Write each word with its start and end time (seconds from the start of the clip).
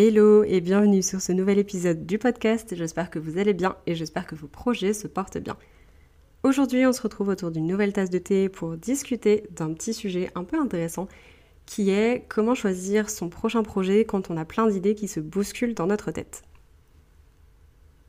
Hello 0.00 0.44
et 0.44 0.60
bienvenue 0.60 1.02
sur 1.02 1.20
ce 1.20 1.32
nouvel 1.32 1.58
épisode 1.58 2.06
du 2.06 2.18
podcast. 2.18 2.72
J'espère 2.76 3.10
que 3.10 3.18
vous 3.18 3.36
allez 3.36 3.52
bien 3.52 3.74
et 3.88 3.96
j'espère 3.96 4.28
que 4.28 4.36
vos 4.36 4.46
projets 4.46 4.92
se 4.92 5.08
portent 5.08 5.38
bien. 5.38 5.56
Aujourd'hui, 6.44 6.86
on 6.86 6.92
se 6.92 7.02
retrouve 7.02 7.30
autour 7.30 7.50
d'une 7.50 7.66
nouvelle 7.66 7.92
tasse 7.92 8.08
de 8.08 8.18
thé 8.18 8.48
pour 8.48 8.76
discuter 8.76 9.42
d'un 9.50 9.72
petit 9.72 9.92
sujet 9.92 10.30
un 10.36 10.44
peu 10.44 10.56
intéressant 10.56 11.08
qui 11.66 11.90
est 11.90 12.24
comment 12.28 12.54
choisir 12.54 13.10
son 13.10 13.28
prochain 13.28 13.64
projet 13.64 14.04
quand 14.04 14.30
on 14.30 14.36
a 14.36 14.44
plein 14.44 14.68
d'idées 14.68 14.94
qui 14.94 15.08
se 15.08 15.18
bousculent 15.18 15.74
dans 15.74 15.88
notre 15.88 16.12
tête. 16.12 16.44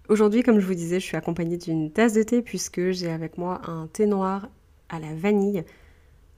Aujourd'hui, 0.09 0.43
comme 0.43 0.59
je 0.59 0.67
vous 0.67 0.75
disais, 0.75 0.99
je 0.99 1.05
suis 1.05 1.17
accompagnée 1.17 1.57
d'une 1.57 1.91
tasse 1.91 2.13
de 2.13 2.21
thé 2.21 2.43
puisque 2.43 2.91
j'ai 2.91 3.09
avec 3.09 3.39
moi 3.39 3.61
un 3.67 3.87
thé 3.87 4.05
noir 4.05 4.49
à 4.89 4.99
la 4.99 5.15
vanille 5.15 5.63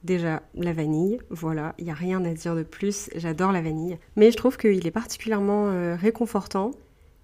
Déjà, 0.04 0.42
la 0.56 0.74
vanille, 0.74 1.20
voilà, 1.30 1.76
il 1.78 1.86
n'y 1.86 1.92
a 1.92 1.96
rien 1.96 2.26
à 2.26 2.34
dire 2.34 2.56
de 2.56 2.64
plus, 2.64 3.10
j'adore 3.16 3.52
la 3.52 3.62
vanille. 3.62 4.00
Mais 4.16 4.32
je 4.32 4.38
trouve 4.38 4.58
qu'il 4.58 4.88
est 4.88 4.92
particulièrement 4.92 5.68
euh, 5.68 5.96
réconfortant 5.96 6.72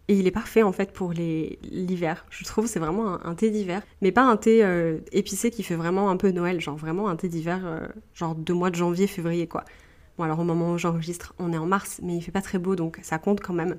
et 0.07 0.13
il 0.13 0.27
est 0.27 0.31
parfait 0.31 0.63
en 0.63 0.71
fait 0.71 0.91
pour 0.91 1.11
l'hiver. 1.11 2.25
Je 2.29 2.43
trouve 2.45 2.67
c'est 2.67 2.79
vraiment 2.79 3.25
un, 3.25 3.35
thé 3.35 3.49
d'hiver, 3.49 3.81
mais 4.01 4.11
pas 4.11 4.23
un 4.23 4.37
thé 4.37 4.63
euh, 4.63 4.99
épicé 5.11 5.49
qui 5.49 5.63
fait 5.63 5.75
vraiment 5.75 6.09
un 6.09 6.17
peu 6.17 6.31
Noël, 6.31 6.61
genre 6.61 6.77
vraiment 6.77 7.09
un 7.09 7.15
thé 7.15 7.27
d'hiver, 7.27 7.65
euh, 7.65 7.87
genre 8.13 8.35
de 8.35 8.53
mois 8.53 8.69
de 8.69 8.75
janvier, 8.75 9.07
février 9.07 9.47
quoi. 9.47 9.65
Bon 10.17 10.23
alors 10.23 10.39
au 10.39 10.43
moment 10.43 10.73
où 10.73 10.77
j'enregistre, 10.77 11.33
on 11.39 11.51
est 11.53 11.57
en 11.57 11.65
mars, 11.65 11.99
mais 12.03 12.15
il 12.15 12.21
fait 12.21 12.31
pas 12.31 12.41
très 12.41 12.59
beau 12.59 12.75
donc 12.75 12.99
ça 13.01 13.17
compte 13.17 13.41
quand 13.41 13.53
même. 13.53 13.75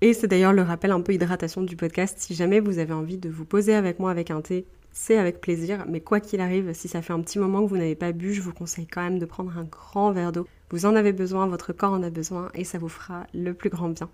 Et 0.00 0.14
c'est 0.14 0.28
d'ailleurs 0.28 0.52
le 0.52 0.62
rappel 0.62 0.92
un 0.92 1.00
peu 1.00 1.12
hydratation 1.12 1.62
du 1.62 1.74
podcast. 1.74 2.18
Si 2.20 2.34
jamais 2.34 2.60
vous 2.60 2.78
avez 2.78 2.92
envie 2.92 3.18
de 3.18 3.28
vous 3.28 3.44
poser 3.44 3.74
avec 3.74 3.98
moi 3.98 4.12
avec 4.12 4.30
un 4.30 4.40
thé 4.40 4.64
c'est 5.00 5.16
avec 5.16 5.40
plaisir, 5.40 5.86
mais 5.88 6.00
quoi 6.00 6.18
qu'il 6.18 6.40
arrive, 6.40 6.72
si 6.74 6.88
ça 6.88 7.02
fait 7.02 7.12
un 7.12 7.20
petit 7.20 7.38
moment 7.38 7.62
que 7.62 7.68
vous 7.68 7.76
n'avez 7.76 7.94
pas 7.94 8.10
bu, 8.10 8.34
je 8.34 8.42
vous 8.42 8.52
conseille 8.52 8.88
quand 8.88 9.00
même 9.00 9.20
de 9.20 9.26
prendre 9.26 9.56
un 9.56 9.62
grand 9.62 10.10
verre 10.10 10.32
d'eau. 10.32 10.48
Vous 10.70 10.86
en 10.86 10.96
avez 10.96 11.12
besoin, 11.12 11.46
votre 11.46 11.72
corps 11.72 11.92
en 11.92 12.02
a 12.02 12.10
besoin, 12.10 12.50
et 12.54 12.64
ça 12.64 12.78
vous 12.78 12.88
fera 12.88 13.24
le 13.32 13.54
plus 13.54 13.70
grand 13.70 13.90
bien. 13.90 14.10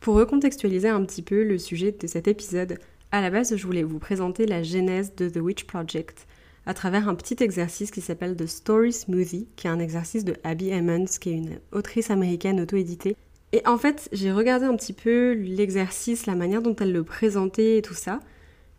Pour 0.00 0.16
recontextualiser 0.16 0.88
un 0.88 1.04
petit 1.04 1.22
peu 1.22 1.44
le 1.44 1.56
sujet 1.56 1.92
de 1.92 2.06
cet 2.08 2.26
épisode, 2.26 2.80
à 3.12 3.20
la 3.20 3.30
base, 3.30 3.54
je 3.54 3.64
voulais 3.64 3.84
vous 3.84 4.00
présenter 4.00 4.44
la 4.44 4.64
genèse 4.64 5.14
de 5.14 5.28
The 5.28 5.36
Witch 5.36 5.64
Project 5.64 6.26
à 6.66 6.74
travers 6.74 7.08
un 7.08 7.14
petit 7.14 7.36
exercice 7.40 7.92
qui 7.92 8.00
s'appelle 8.00 8.36
The 8.36 8.46
Story 8.46 8.92
Smoothie, 8.92 9.46
qui 9.54 9.68
est 9.68 9.70
un 9.70 9.78
exercice 9.78 10.24
de 10.24 10.34
Abby 10.42 10.74
Emmons, 10.74 11.04
qui 11.20 11.30
est 11.30 11.36
une 11.36 11.60
autrice 11.70 12.10
américaine 12.10 12.60
auto-éditée. 12.60 13.16
Et 13.52 13.64
en 13.68 13.78
fait, 13.78 14.08
j'ai 14.10 14.32
regardé 14.32 14.66
un 14.66 14.74
petit 14.74 14.94
peu 14.94 15.32
l'exercice, 15.34 16.26
la 16.26 16.34
manière 16.34 16.60
dont 16.60 16.74
elle 16.74 16.92
le 16.92 17.04
présentait 17.04 17.78
et 17.78 17.82
tout 17.82 17.94
ça. 17.94 18.18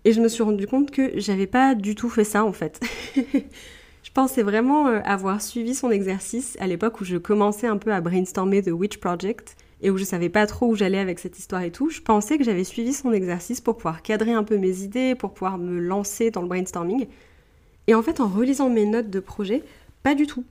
Et 0.06 0.14
je 0.14 0.22
me 0.22 0.28
suis 0.28 0.44
rendu 0.44 0.67
compte 0.67 0.92
que 0.92 1.20
j'avais 1.20 1.48
pas 1.48 1.73
du 1.73 1.95
tout 1.95 2.09
fait 2.09 2.23
ça 2.23 2.45
en 2.45 2.53
fait. 2.53 2.80
je 3.16 4.12
pensais 4.14 4.44
vraiment 4.44 4.88
euh, 4.88 5.00
avoir 5.03 5.42
suivi 5.42 5.73
son 5.73 5.89
exercice 5.89 6.56
à 6.59 6.67
l'époque 6.67 7.02
où 7.02 7.03
je 7.03 7.17
commençais 7.17 7.66
un 7.66 7.78
peu 7.78 7.92
à 7.92 8.02
brainstormer 8.02 8.62
The 8.62 8.70
Witch 8.70 8.97
Project 8.97 9.58
et 9.81 9.89
où 9.89 9.97
je 9.97 10.03
savais 10.03 10.30
pas 10.30 10.45
trop 10.45 10.67
où 10.67 10.75
j'allais 10.75 11.00
avec 11.00 11.17
cette 11.17 11.39
histoire 11.39 11.64
et 11.64 11.72
tout. 11.72 11.89
Je 11.89 12.02
pensais 12.02 12.38
que 12.38 12.44
j'avais 12.44 12.64
suivi 12.64 12.94
son 12.94 13.14
exercice 13.14 13.62
pour 13.62 13.78
pouvoir 13.78 14.03
cadrer 14.03 14.31
un 14.31 14.44
peu 14.44 14.58
mes 14.58 14.81
idées, 14.81 15.16
pour 15.16 15.34
pouvoir 15.34 15.58
me 15.58 15.80
lancer 15.80 16.30
dans 16.30 16.44
le 16.44 16.47
brainstorming. 16.47 17.08
Et 17.88 17.95
en 17.95 18.03
fait, 18.03 18.19
en 18.19 18.28
relisant 18.28 18.69
mes 18.69 18.86
notes 18.86 19.09
de 19.09 19.19
projet, 19.19 19.64
pas 20.03 20.14
du 20.14 20.28
tout. 20.28 20.44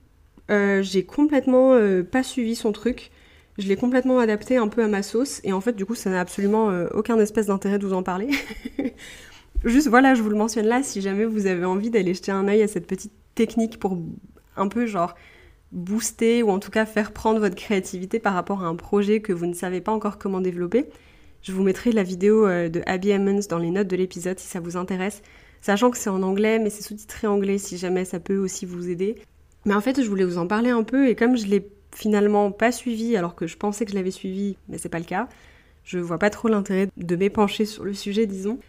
Euh, 0.51 0.83
j'ai 0.83 1.03
complètement 1.05 1.73
euh, 1.73 2.03
pas 2.03 2.23
suivi 2.23 2.55
son 2.55 2.73
truc. 2.73 3.09
Je 3.57 3.69
l'ai 3.69 3.77
complètement 3.77 4.19
adapté 4.19 4.57
un 4.57 4.67
peu 4.67 4.83
à 4.83 4.89
ma 4.89 5.01
sauce 5.01 5.39
et 5.45 5.53
en 5.53 5.61
fait, 5.61 5.77
du 5.77 5.85
coup, 5.85 5.95
ça 5.95 6.09
n'a 6.09 6.19
absolument 6.19 6.71
aucun 6.93 7.17
espèce 7.19 7.45
d'intérêt 7.45 7.79
de 7.79 7.87
vous 7.87 7.93
en 7.93 8.03
parler. 8.03 8.29
Juste 9.65 9.87
voilà, 9.87 10.13
je 10.13 10.21
vous 10.21 10.29
le 10.29 10.37
mentionne 10.37 10.67
là, 10.67 10.83
si 10.83 11.01
jamais 11.01 11.25
vous 11.25 11.47
avez 11.47 11.65
envie 11.65 11.89
d'aller 11.89 12.13
jeter 12.13 12.31
un 12.31 12.47
œil 12.47 12.61
à 12.61 12.67
cette 12.67 12.85
petite 12.85 13.13
technique 13.33 13.79
pour 13.79 13.97
un 14.55 14.67
peu 14.67 14.85
genre 14.85 15.15
booster 15.71 16.43
ou 16.43 16.51
en 16.51 16.59
tout 16.59 16.69
cas 16.69 16.85
faire 16.85 17.11
prendre 17.11 17.39
votre 17.39 17.55
créativité 17.55 18.19
par 18.19 18.35
rapport 18.35 18.63
à 18.63 18.67
un 18.67 18.75
projet 18.75 19.21
que 19.21 19.33
vous 19.33 19.47
ne 19.47 19.55
savez 19.55 19.81
pas 19.81 19.91
encore 19.91 20.19
comment 20.19 20.39
développer. 20.39 20.87
Je 21.41 21.51
vous 21.51 21.63
mettrai 21.63 21.91
la 21.91 22.03
vidéo 22.03 22.45
euh, 22.45 22.69
de 22.69 22.83
Abby 22.85 23.11
Emmons 23.11 23.39
dans 23.49 23.57
les 23.57 23.71
notes 23.71 23.87
de 23.87 23.95
l'épisode 23.95 24.37
si 24.37 24.47
ça 24.47 24.59
vous 24.59 24.77
intéresse, 24.77 25.23
sachant 25.61 25.89
que 25.89 25.97
c'est 25.97 26.11
en 26.11 26.21
anglais 26.21 26.59
mais 26.59 26.69
c'est 26.69 26.83
sous-titré 26.83 27.25
anglais 27.25 27.57
si 27.57 27.77
jamais 27.77 28.05
ça 28.05 28.19
peut 28.19 28.37
aussi 28.37 28.67
vous 28.67 28.89
aider. 28.89 29.15
Mais 29.65 29.73
en 29.73 29.81
fait, 29.81 29.99
je 29.99 30.07
voulais 30.07 30.25
vous 30.25 30.37
en 30.37 30.45
parler 30.45 30.69
un 30.69 30.83
peu 30.83 31.07
et 31.07 31.15
comme 31.15 31.37
je 31.37 31.47
l'ai 31.47 31.67
finalement 31.91 32.51
pas 32.51 32.71
suivi 32.71 33.17
alors 33.17 33.33
que 33.33 33.47
je 33.47 33.57
pensais 33.57 33.85
que 33.85 33.91
je 33.91 33.95
l'avais 33.95 34.11
suivi, 34.11 34.57
mais 34.69 34.77
c'est 34.77 34.89
pas 34.89 34.99
le 34.99 35.05
cas, 35.05 35.27
je 35.83 35.97
vois 35.97 36.19
pas 36.19 36.29
trop 36.29 36.49
l'intérêt 36.49 36.87
de 36.95 37.15
m'épancher 37.15 37.65
sur 37.65 37.83
le 37.83 37.93
sujet, 37.95 38.27
disons. 38.27 38.59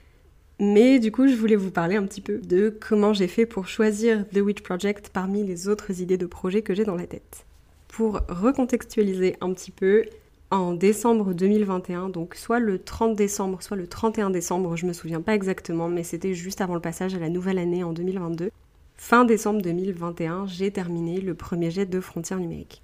Mais 0.59 0.99
du 0.99 1.13
coup, 1.13 1.29
je 1.29 1.35
voulais 1.35 1.57
vous 1.57 1.71
parler 1.71 1.97
un 1.97 2.05
petit 2.05 2.23
peu 2.23 2.39
de 2.39 2.75
comment 2.81 3.13
j'ai 3.13 3.29
fait 3.29 3.45
pour 3.45 3.69
choisir 3.69 4.27
The 4.29 4.39
Witch 4.39 4.63
Project 4.63 5.11
parmi 5.13 5.45
les 5.45 5.69
autres 5.69 6.01
idées 6.01 6.17
de 6.17 6.25
projets 6.25 6.63
que 6.63 6.75
j'ai 6.75 6.85
dans 6.85 6.95
la 6.95 7.07
tête. 7.07 7.45
Pour 7.89 8.23
recontextualiser 8.29 9.37
un 9.43 9.53
petit 9.53 9.71
peu, 9.71 10.05
en 10.51 10.73
décembre 10.73 11.35
2021, 11.35 12.09
donc 12.09 12.37
soit 12.37 12.59
le 12.59 12.79
30 12.79 13.15
décembre, 13.15 13.63
soit 13.63 13.77
le 13.77 13.87
31 13.87 14.31
décembre, 14.31 14.77
je 14.77 14.87
me 14.87 14.95
souviens 14.95 15.21
pas 15.21 15.35
exactement, 15.35 15.89
mais 15.89 16.05
c'était 16.05 16.33
juste 16.33 16.63
avant 16.63 16.75
le 16.75 16.81
passage 16.81 17.15
à 17.15 17.19
la 17.19 17.29
nouvelle 17.29 17.59
année 17.59 17.85
en 17.85 17.93
2022. 17.93 18.51
Fin 18.97 19.27
décembre 19.27 19.61
2021, 19.61 20.47
j'ai 20.47 20.71
terminé 20.71 21.21
le 21.21 21.35
premier 21.35 21.71
jet 21.71 21.85
de 21.85 22.01
frontières 22.01 22.39
numériques. 22.39 22.83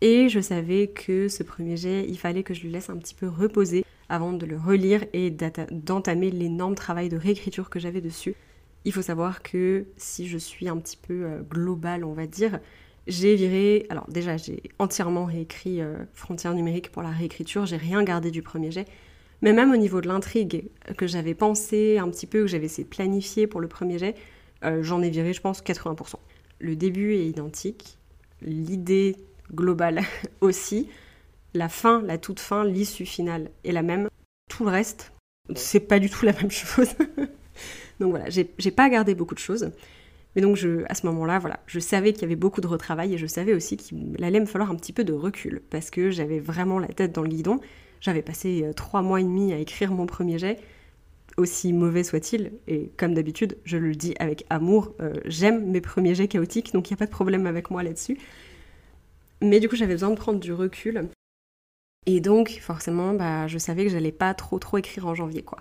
Et 0.00 0.28
je 0.28 0.40
savais 0.40 0.88
que 0.88 1.28
ce 1.28 1.42
premier 1.42 1.76
jet, 1.76 2.06
il 2.08 2.18
fallait 2.18 2.44
que 2.44 2.54
je 2.54 2.64
le 2.64 2.70
laisse 2.70 2.88
un 2.88 2.96
petit 2.96 3.14
peu 3.14 3.28
reposer 3.28 3.84
avant 4.08 4.32
de 4.32 4.46
le 4.46 4.56
relire 4.56 5.04
et 5.12 5.30
d'entamer 5.30 6.30
l'énorme 6.30 6.74
travail 6.74 7.08
de 7.08 7.16
réécriture 7.16 7.68
que 7.68 7.80
j'avais 7.80 8.00
dessus. 8.00 8.34
Il 8.84 8.92
faut 8.92 9.02
savoir 9.02 9.42
que 9.42 9.86
si 9.96 10.28
je 10.28 10.38
suis 10.38 10.68
un 10.68 10.76
petit 10.76 10.96
peu 10.96 11.24
euh, 11.24 11.42
globale, 11.42 12.04
on 12.04 12.12
va 12.12 12.26
dire, 12.26 12.60
j'ai 13.08 13.34
viré. 13.34 13.86
Alors, 13.90 14.08
déjà, 14.08 14.36
j'ai 14.36 14.62
entièrement 14.78 15.24
réécrit 15.24 15.80
euh, 15.80 15.96
Frontières 16.14 16.54
numériques 16.54 16.92
pour 16.92 17.02
la 17.02 17.10
réécriture, 17.10 17.66
j'ai 17.66 17.76
rien 17.76 18.04
gardé 18.04 18.30
du 18.30 18.40
premier 18.40 18.70
jet. 18.70 18.86
Mais 19.42 19.52
même 19.52 19.72
au 19.72 19.76
niveau 19.76 20.00
de 20.00 20.08
l'intrigue 20.08 20.68
que 20.96 21.06
j'avais 21.06 21.34
pensé 21.34 21.98
un 21.98 22.08
petit 22.08 22.26
peu, 22.26 22.42
que 22.42 22.46
j'avais 22.46 22.66
essayé 22.66 22.84
de 22.84 22.88
planifier 22.88 23.46
pour 23.46 23.60
le 23.60 23.68
premier 23.68 23.98
jet, 23.98 24.14
euh, 24.64 24.82
j'en 24.82 25.02
ai 25.02 25.10
viré, 25.10 25.32
je 25.32 25.40
pense, 25.40 25.62
80%. 25.62 26.14
Le 26.60 26.76
début 26.76 27.14
est 27.14 27.26
identique, 27.26 27.98
l'idée 28.42 29.16
globale 29.52 30.02
aussi. 30.40 30.88
La 31.54 31.68
fin, 31.68 32.02
la 32.02 32.18
toute 32.18 32.40
fin, 32.40 32.64
l'issue 32.64 33.06
finale 33.06 33.50
est 33.64 33.72
la 33.72 33.82
même. 33.82 34.08
Tout 34.50 34.64
le 34.64 34.70
reste, 34.70 35.12
c'est 35.54 35.80
pas 35.80 35.98
du 35.98 36.10
tout 36.10 36.24
la 36.24 36.32
même 36.40 36.50
chose. 36.50 36.90
donc 38.00 38.10
voilà, 38.10 38.28
j'ai 38.28 38.70
pas 38.70 38.88
gardé 38.88 39.14
beaucoup 39.14 39.34
de 39.34 39.40
choses. 39.40 39.70
Mais 40.36 40.42
donc 40.42 40.56
je, 40.56 40.84
à 40.88 40.94
ce 40.94 41.06
moment-là, 41.06 41.38
voilà, 41.38 41.60
je 41.66 41.80
savais 41.80 42.12
qu'il 42.12 42.22
y 42.22 42.24
avait 42.26 42.36
beaucoup 42.36 42.60
de 42.60 42.66
retravail 42.66 43.14
et 43.14 43.18
je 43.18 43.26
savais 43.26 43.54
aussi 43.54 43.76
qu'il 43.76 44.16
allait 44.22 44.40
me 44.40 44.46
falloir 44.46 44.70
un 44.70 44.76
petit 44.76 44.92
peu 44.92 45.02
de 45.02 45.12
recul 45.12 45.62
parce 45.70 45.90
que 45.90 46.10
j'avais 46.10 46.38
vraiment 46.38 46.78
la 46.78 46.88
tête 46.88 47.12
dans 47.12 47.22
le 47.22 47.28
guidon. 47.28 47.60
J'avais 48.00 48.22
passé 48.22 48.62
euh, 48.64 48.72
trois 48.72 49.02
mois 49.02 49.20
et 49.20 49.24
demi 49.24 49.52
à 49.52 49.58
écrire 49.58 49.90
mon 49.90 50.06
premier 50.06 50.38
jet, 50.38 50.60
aussi 51.36 51.72
mauvais 51.72 52.04
soit-il, 52.04 52.52
et 52.68 52.92
comme 52.96 53.14
d'habitude, 53.14 53.58
je 53.64 53.76
le 53.76 53.94
dis 53.94 54.14
avec 54.20 54.44
amour, 54.50 54.94
euh, 55.00 55.14
j'aime 55.24 55.70
mes 55.70 55.80
premiers 55.80 56.14
jets 56.14 56.28
chaotiques, 56.28 56.72
donc 56.72 56.88
il 56.88 56.92
n'y 56.92 56.96
a 56.96 56.98
pas 56.98 57.06
de 57.06 57.10
problème 57.10 57.46
avec 57.46 57.70
moi 57.70 57.82
là-dessus. 57.82 58.18
Mais 59.40 59.60
du 59.60 59.68
coup, 59.68 59.76
j'avais 59.76 59.94
besoin 59.94 60.10
de 60.10 60.16
prendre 60.16 60.40
du 60.40 60.52
recul. 60.52 61.08
Et 62.06 62.20
donc, 62.20 62.58
forcément, 62.60 63.12
bah, 63.12 63.46
je 63.46 63.58
savais 63.58 63.84
que 63.84 63.90
j'allais 63.90 64.12
pas 64.12 64.34
trop 64.34 64.58
trop 64.58 64.78
écrire 64.78 65.06
en 65.06 65.14
janvier, 65.14 65.42
quoi. 65.42 65.58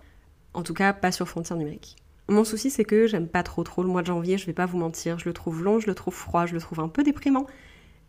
En 0.54 0.64
tout 0.64 0.74
cas, 0.74 0.94
pas 0.94 1.12
sur 1.12 1.28
Frontières 1.28 1.58
numériques. 1.58 1.98
Mon 2.30 2.44
souci, 2.44 2.70
c'est 2.70 2.84
que 2.84 3.08
j'aime 3.08 3.28
pas 3.28 3.44
trop 3.44 3.64
trop 3.64 3.84
le 3.84 3.90
mois 3.90 4.02
de 4.02 4.08
janvier, 4.08 4.38
je 4.38 4.46
vais 4.46 4.54
pas 4.54 4.66
vous 4.66 4.78
mentir. 4.78 5.20
Je 5.20 5.26
le 5.26 5.34
trouve 5.34 5.64
long, 5.64 5.80
je 5.80 5.88
le 5.88 5.96
trouve 5.96 6.14
froid, 6.14 6.46
je 6.46 6.54
le 6.54 6.60
trouve 6.60 6.80
un 6.80 6.90
peu 6.90 7.04
déprimant. 7.04 7.46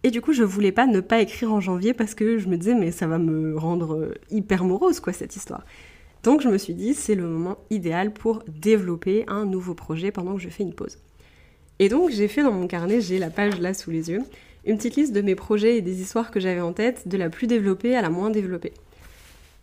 Et 0.03 0.11
du 0.11 0.21
coup, 0.21 0.33
je 0.33 0.45
voulais 0.45 0.73
pas 0.73 0.87
ne 0.87 1.01
pas 1.01 1.21
écrire 1.21 1.53
en 1.53 1.61
janvier 1.61 1.93
parce 1.93 2.15
que 2.15 2.39
je 2.39 2.49
me 2.49 2.57
disais, 2.57 2.75
mais 2.75 2.91
ça 2.91 3.07
va 3.07 3.19
me 3.19 3.57
rendre 3.57 3.95
euh, 3.95 4.15
hyper 4.31 4.65
morose, 4.65 5.01
quoi, 5.01 5.13
cette 5.13 5.37
histoire. 5.37 5.65
Donc, 6.23 6.41
je 6.41 6.49
me 6.49 6.59
suis 6.59 6.75
dit, 6.75 6.95
c'est 6.95 7.15
le 7.15 7.27
moment 7.29 7.59
idéal 7.71 8.13
pour 8.13 8.43
développer 8.49 9.25
un 9.29 9.45
nouveau 9.45 9.75
projet 9.75 10.11
pendant 10.11 10.35
que 10.35 10.41
je 10.41 10.49
fais 10.49 10.63
une 10.63 10.75
pause. 10.75 10.99
Et 11.79 11.89
donc, 11.89 12.11
j'ai 12.11 12.29
fait 12.29 12.43
dans 12.43 12.53
mon 12.53 12.67
carnet, 12.67 13.01
j'ai 13.01 13.19
la 13.19 13.31
page 13.31 13.61
là 13.61 13.75
sous 13.75 13.91
les 13.91 14.11
yeux, 14.11 14.23
une 14.65 14.77
petite 14.77 14.97
liste 14.97 15.13
de 15.13 15.21
mes 15.21 15.35
projets 15.35 15.77
et 15.77 15.83
des 15.83 16.01
histoires 16.01 16.31
que 16.31 16.41
j'avais 16.41 16.61
en 16.61 16.73
tête, 16.73 17.09
de 17.09 17.17
la 17.17 17.31
plus 17.31 17.47
développée 17.47 17.97
à 17.97 18.03
la 18.03 18.11
moins 18.11 18.31
développée. 18.31 18.73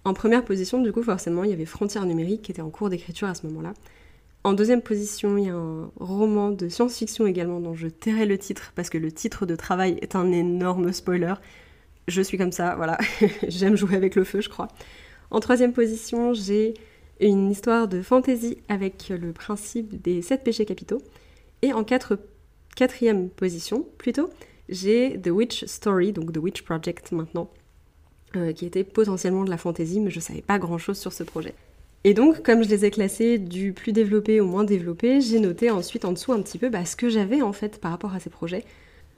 En 0.04 0.14
première 0.14 0.46
position, 0.46 0.82
du 0.82 0.92
coup, 0.92 1.02
forcément, 1.02 1.44
il 1.44 1.50
y 1.50 1.54
avait 1.54 1.66
Frontières 1.66 2.06
numériques 2.06 2.44
qui 2.44 2.52
était 2.52 2.62
en 2.62 2.70
cours 2.70 2.90
d'écriture 2.90 3.28
à 3.28 3.34
ce 3.34 3.48
moment-là. 3.48 3.74
En 4.44 4.54
deuxième 4.54 4.84
position, 4.84 5.38
il 5.38 5.46
y 5.46 5.50
a 5.50 5.56
un 5.56 5.90
roman 6.00 6.52
de 6.52 6.70
science-fiction 6.70 7.26
également 7.26 7.60
dont 7.60 7.74
je 7.74 7.88
tairai 7.88 8.28
le 8.28 8.38
titre 8.38 8.74
parce 8.76 8.92
que 8.92 9.00
le 9.00 9.12
titre 9.12 9.48
de 9.48 9.56
travail 9.56 9.98
est 10.04 10.16
un 10.16 10.32
énorme 10.32 10.94
spoiler. 10.94 11.34
Je 12.08 12.22
suis 12.22 12.38
comme 12.38 12.52
ça, 12.52 12.76
voilà. 12.76 13.00
J'aime 13.48 13.76
jouer 13.76 13.96
avec 13.96 14.14
le 14.14 14.24
feu, 14.24 14.42
je 14.42 14.50
crois. 14.50 14.68
En 15.32 15.40
troisième 15.40 15.74
position, 15.74 16.36
j'ai 16.36 16.76
une 17.20 17.50
histoire 17.50 17.88
de 17.88 18.04
fantasy 18.04 18.60
avec 18.70 19.10
le 19.10 19.34
principe 19.34 20.00
des 20.00 20.22
sept 20.22 20.44
péchés 20.44 20.66
capitaux. 20.66 21.02
Et 21.64 21.74
en 21.74 21.84
quatrième 22.76 23.30
position, 23.30 23.88
plutôt, 23.98 24.30
j'ai 24.70 25.20
The 25.22 25.30
Witch 25.30 25.66
Story, 25.66 26.12
donc 26.12 26.32
The 26.32 26.38
Witch 26.38 26.64
Project 26.64 27.12
maintenant, 27.12 27.50
euh, 28.36 28.54
qui 28.54 28.66
était 28.66 28.84
potentiellement 28.84 29.44
de 29.44 29.50
la 29.50 29.58
fantasy, 29.58 30.00
mais 30.00 30.12
je 30.12 30.20
savais 30.20 30.42
pas 30.42 30.60
grand 30.60 30.78
chose 30.78 30.98
sur 30.98 31.14
ce 31.14 31.24
projet. 31.24 31.54
Et 32.04 32.14
donc, 32.14 32.44
comme 32.44 32.64
je 32.64 32.70
les 32.70 32.86
ai 32.86 32.92
classés 32.92 33.40
du 33.40 33.74
plus 33.74 33.92
développé 33.92 34.40
au 34.40 34.46
moins 34.46 34.64
développé, 34.64 35.22
j'ai 35.22 35.40
noté 35.40 35.72
ensuite 35.72 36.06
en 36.06 36.12
dessous 36.12 36.34
un 36.34 36.42
petit 36.42 36.60
peu 36.60 36.70
bah, 36.70 36.86
ce 36.86 36.96
que 36.96 37.10
j'avais 37.10 37.42
en 37.42 37.52
fait 37.52 37.82
par 37.82 37.92
rapport 37.92 38.14
à 38.14 38.20
ces 38.20 38.30
projets. 38.30 38.64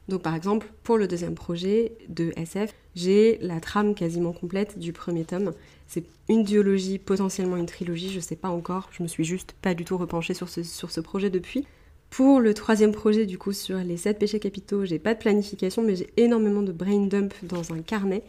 Donc 0.08 0.22
par 0.22 0.36
exemple, 0.36 0.68
pour 0.84 0.98
le 0.98 1.08
deuxième 1.08 1.36
projet 1.36 1.92
de 2.08 2.32
SF, 2.38 2.74
j'ai 2.96 3.40
la 3.42 3.60
trame 3.60 3.94
quasiment 3.94 4.32
complète 4.32 4.80
du 4.80 4.94
premier 4.94 5.26
tome. 5.26 5.52
C'est 5.88 6.06
une 6.30 6.44
duologie, 6.44 6.98
potentiellement 6.98 7.58
une 7.58 7.66
trilogie, 7.66 8.10
je 8.10 8.22
sais 8.22 8.38
pas 8.38 8.50
encore. 8.50 8.90
Je 8.92 9.04
me 9.04 9.08
suis 9.08 9.26
juste 9.26 9.54
pas 9.62 9.74
du 9.74 9.84
tout 9.84 9.98
repenchée 9.98 10.34
sur 10.34 10.48
ce, 10.48 10.64
sur 10.64 10.92
ce 10.92 11.02
projet 11.02 11.30
depuis. 11.30 11.66
Pour 12.10 12.40
le 12.40 12.54
troisième 12.54 12.92
projet, 12.92 13.26
du 13.26 13.38
coup, 13.38 13.54
sur 13.54 13.78
les 13.78 13.98
7 13.98 14.18
péchés 14.18 14.40
capitaux, 14.40 14.86
j'ai 14.86 15.00
pas 15.00 15.14
de 15.14 15.20
planification, 15.20 15.84
mais 15.84 15.96
j'ai 15.96 16.10
énormément 16.18 16.62
de 16.62 16.72
brain 16.72 17.06
dump 17.06 17.34
dans 17.44 17.74
un 17.74 17.82
carnet. 17.82 18.24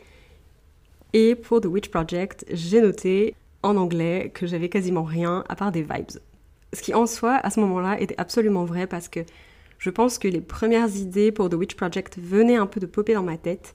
Et 1.14 1.34
pour 1.34 1.60
The 1.60 1.66
Witch 1.66 1.88
Project, 1.88 2.44
j'ai 2.50 2.80
noté 2.80 3.34
en 3.62 3.76
anglais 3.76 4.30
que 4.34 4.46
j'avais 4.46 4.68
quasiment 4.68 5.04
rien 5.04 5.44
à 5.48 5.56
part 5.56 5.72
des 5.72 5.82
vibes. 5.82 6.20
Ce 6.74 6.82
qui 6.82 6.92
en 6.92 7.06
soi, 7.06 7.36
à 7.36 7.50
ce 7.50 7.60
moment-là, 7.60 7.98
était 8.00 8.18
absolument 8.18 8.64
vrai 8.64 8.86
parce 8.86 9.08
que 9.08 9.20
je 9.78 9.90
pense 9.90 10.18
que 10.18 10.28
les 10.28 10.40
premières 10.40 10.94
idées 10.96 11.32
pour 11.32 11.48
The 11.48 11.54
Witch 11.54 11.76
Project 11.76 12.18
venaient 12.18 12.56
un 12.56 12.66
peu 12.66 12.80
de 12.80 12.86
popper 12.86 13.14
dans 13.14 13.22
ma 13.22 13.38
tête. 13.38 13.74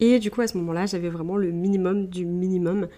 Et 0.00 0.18
du 0.18 0.30
coup, 0.30 0.42
à 0.42 0.48
ce 0.48 0.58
moment-là, 0.58 0.86
j'avais 0.86 1.08
vraiment 1.08 1.36
le 1.36 1.50
minimum 1.50 2.08
du 2.08 2.26
minimum. 2.26 2.88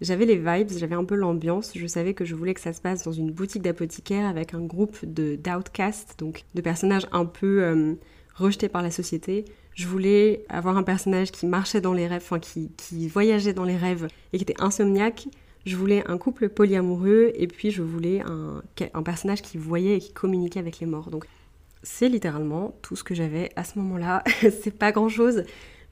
J'avais 0.00 0.26
les 0.26 0.36
vibes, 0.36 0.70
j'avais 0.76 0.94
un 0.94 1.04
peu 1.04 1.16
l'ambiance. 1.16 1.72
Je 1.74 1.86
savais 1.86 2.14
que 2.14 2.24
je 2.24 2.34
voulais 2.34 2.54
que 2.54 2.60
ça 2.60 2.72
se 2.72 2.80
passe 2.80 3.02
dans 3.02 3.12
une 3.12 3.32
boutique 3.32 3.62
d'apothicaire 3.62 4.26
avec 4.26 4.54
un 4.54 4.60
groupe 4.60 4.96
de 5.02 5.36
d'outcasts, 5.36 6.14
donc 6.18 6.44
de 6.54 6.60
personnages 6.60 7.06
un 7.10 7.24
peu 7.24 7.62
euh, 7.62 7.94
rejetés 8.34 8.68
par 8.68 8.82
la 8.82 8.92
société. 8.92 9.44
Je 9.74 9.88
voulais 9.88 10.44
avoir 10.48 10.76
un 10.76 10.84
personnage 10.84 11.32
qui 11.32 11.46
marchait 11.46 11.80
dans 11.80 11.92
les 11.92 12.06
rêves, 12.06 12.22
enfin 12.24 12.38
qui, 12.38 13.08
voyageait 13.08 13.52
dans 13.52 13.64
les 13.64 13.76
rêves 13.76 14.08
et 14.32 14.38
qui 14.38 14.42
était 14.42 14.60
insomniaque. 14.60 15.28
Je 15.66 15.76
voulais 15.76 16.04
un 16.06 16.16
couple 16.16 16.48
polyamoureux 16.48 17.32
et 17.34 17.46
puis 17.48 17.70
je 17.70 17.82
voulais 17.82 18.20
un, 18.20 18.62
un 18.94 19.02
personnage 19.02 19.42
qui 19.42 19.58
voyait 19.58 19.96
et 19.96 19.98
qui 20.00 20.12
communiquait 20.12 20.60
avec 20.60 20.78
les 20.78 20.86
morts. 20.86 21.10
Donc 21.10 21.26
c'est 21.82 22.08
littéralement 22.08 22.76
tout 22.82 22.96
ce 22.96 23.02
que 23.02 23.14
j'avais 23.14 23.50
à 23.56 23.64
ce 23.64 23.78
moment-là. 23.80 24.22
c'est 24.40 24.76
pas 24.76 24.92
grand-chose, 24.92 25.42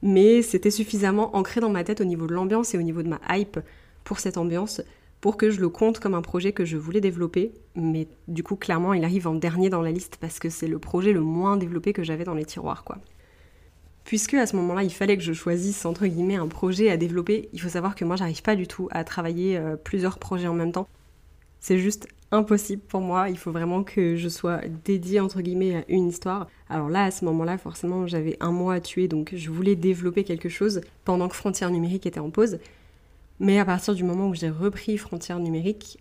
mais 0.01 0.41
c'était 0.41 0.71
suffisamment 0.71 1.35
ancré 1.35 1.59
dans 1.59 1.69
ma 1.69 1.83
tête 1.83 1.99
au 1.99 2.05
niveau 2.05 2.25
de 2.27 2.33
l'ambiance 2.33 2.73
et 2.73 2.77
au 2.77 2.81
niveau 2.81 3.03
de 3.03 3.09
ma 3.09 3.19
hype 3.29 3.59
pour 4.07 4.19
cette 4.19 4.37
ambiance 4.37 4.81
pour 5.19 5.35
que 5.35 5.49
je 5.49 5.59
le 5.59 5.67
compte 5.67 5.99
comme 5.99 6.13
un 6.13 6.21
projet 6.21 6.53
que 6.53 6.63
je 6.63 6.77
voulais 6.77 7.01
développer. 7.01 7.51
Mais 7.75 8.07
du 8.27 8.41
coup, 8.43 8.55
clairement, 8.55 8.93
il 8.93 9.03
arrive 9.03 9.27
en 9.27 9.33
dernier 9.33 9.69
dans 9.69 9.81
la 9.81 9.91
liste 9.91 10.17
parce 10.21 10.39
que 10.39 10.49
c'est 10.49 10.67
le 10.67 10.79
projet 10.79 11.11
le 11.11 11.19
moins 11.19 11.57
développé 11.57 11.91
que 11.91 12.03
j'avais 12.03 12.23
dans 12.23 12.33
les 12.33 12.45
tiroirs, 12.45 12.83
quoi. 12.83 12.99
Puisque 14.05 14.35
à 14.35 14.47
ce 14.47 14.55
moment-là, 14.55 14.83
il 14.83 14.93
fallait 14.93 15.17
que 15.17 15.23
je 15.23 15.33
choisisse 15.33 15.85
entre 15.85 16.07
guillemets 16.07 16.37
un 16.37 16.47
projet 16.47 16.89
à 16.89 16.95
développer, 16.95 17.49
il 17.51 17.59
faut 17.59 17.67
savoir 17.67 17.95
que 17.95 18.05
moi, 18.05 18.15
j'arrive 18.15 18.41
pas 18.41 18.55
du 18.55 18.65
tout 18.65 18.87
à 18.91 19.03
travailler 19.03 19.57
euh, 19.57 19.75
plusieurs 19.75 20.17
projets 20.17 20.47
en 20.47 20.53
même 20.53 20.71
temps. 20.71 20.87
C'est 21.59 21.79
juste 21.79 22.07
impossible 22.31 22.83
pour 22.87 23.01
moi. 23.01 23.29
Il 23.29 23.37
faut 23.37 23.51
vraiment 23.51 23.83
que 23.83 24.15
je 24.15 24.29
sois 24.29 24.61
dédiée 24.85 25.19
entre 25.19 25.41
guillemets 25.41 25.75
à 25.75 25.83
une 25.89 26.07
histoire. 26.07 26.47
Alors 26.69 26.87
là, 26.87 27.03
à 27.03 27.11
ce 27.11 27.25
moment-là, 27.25 27.57
forcément, 27.57 28.07
j'avais 28.07 28.37
un 28.39 28.51
mois 28.51 28.75
à 28.75 28.79
tuer, 28.79 29.09
donc 29.09 29.33
je 29.35 29.49
voulais 29.49 29.75
développer 29.75 30.23
quelque 30.23 30.47
chose 30.47 30.79
pendant 31.03 31.27
que 31.27 31.35
Frontières 31.35 31.71
numériques 31.71 32.05
était 32.05 32.21
en 32.21 32.29
pause. 32.29 32.59
Mais 33.39 33.59
à 33.59 33.65
partir 33.65 33.93
du 33.93 34.03
moment 34.03 34.27
où 34.27 34.33
j'ai 34.33 34.49
repris 34.49 34.97
Frontières 34.97 35.39
numériques, 35.39 35.99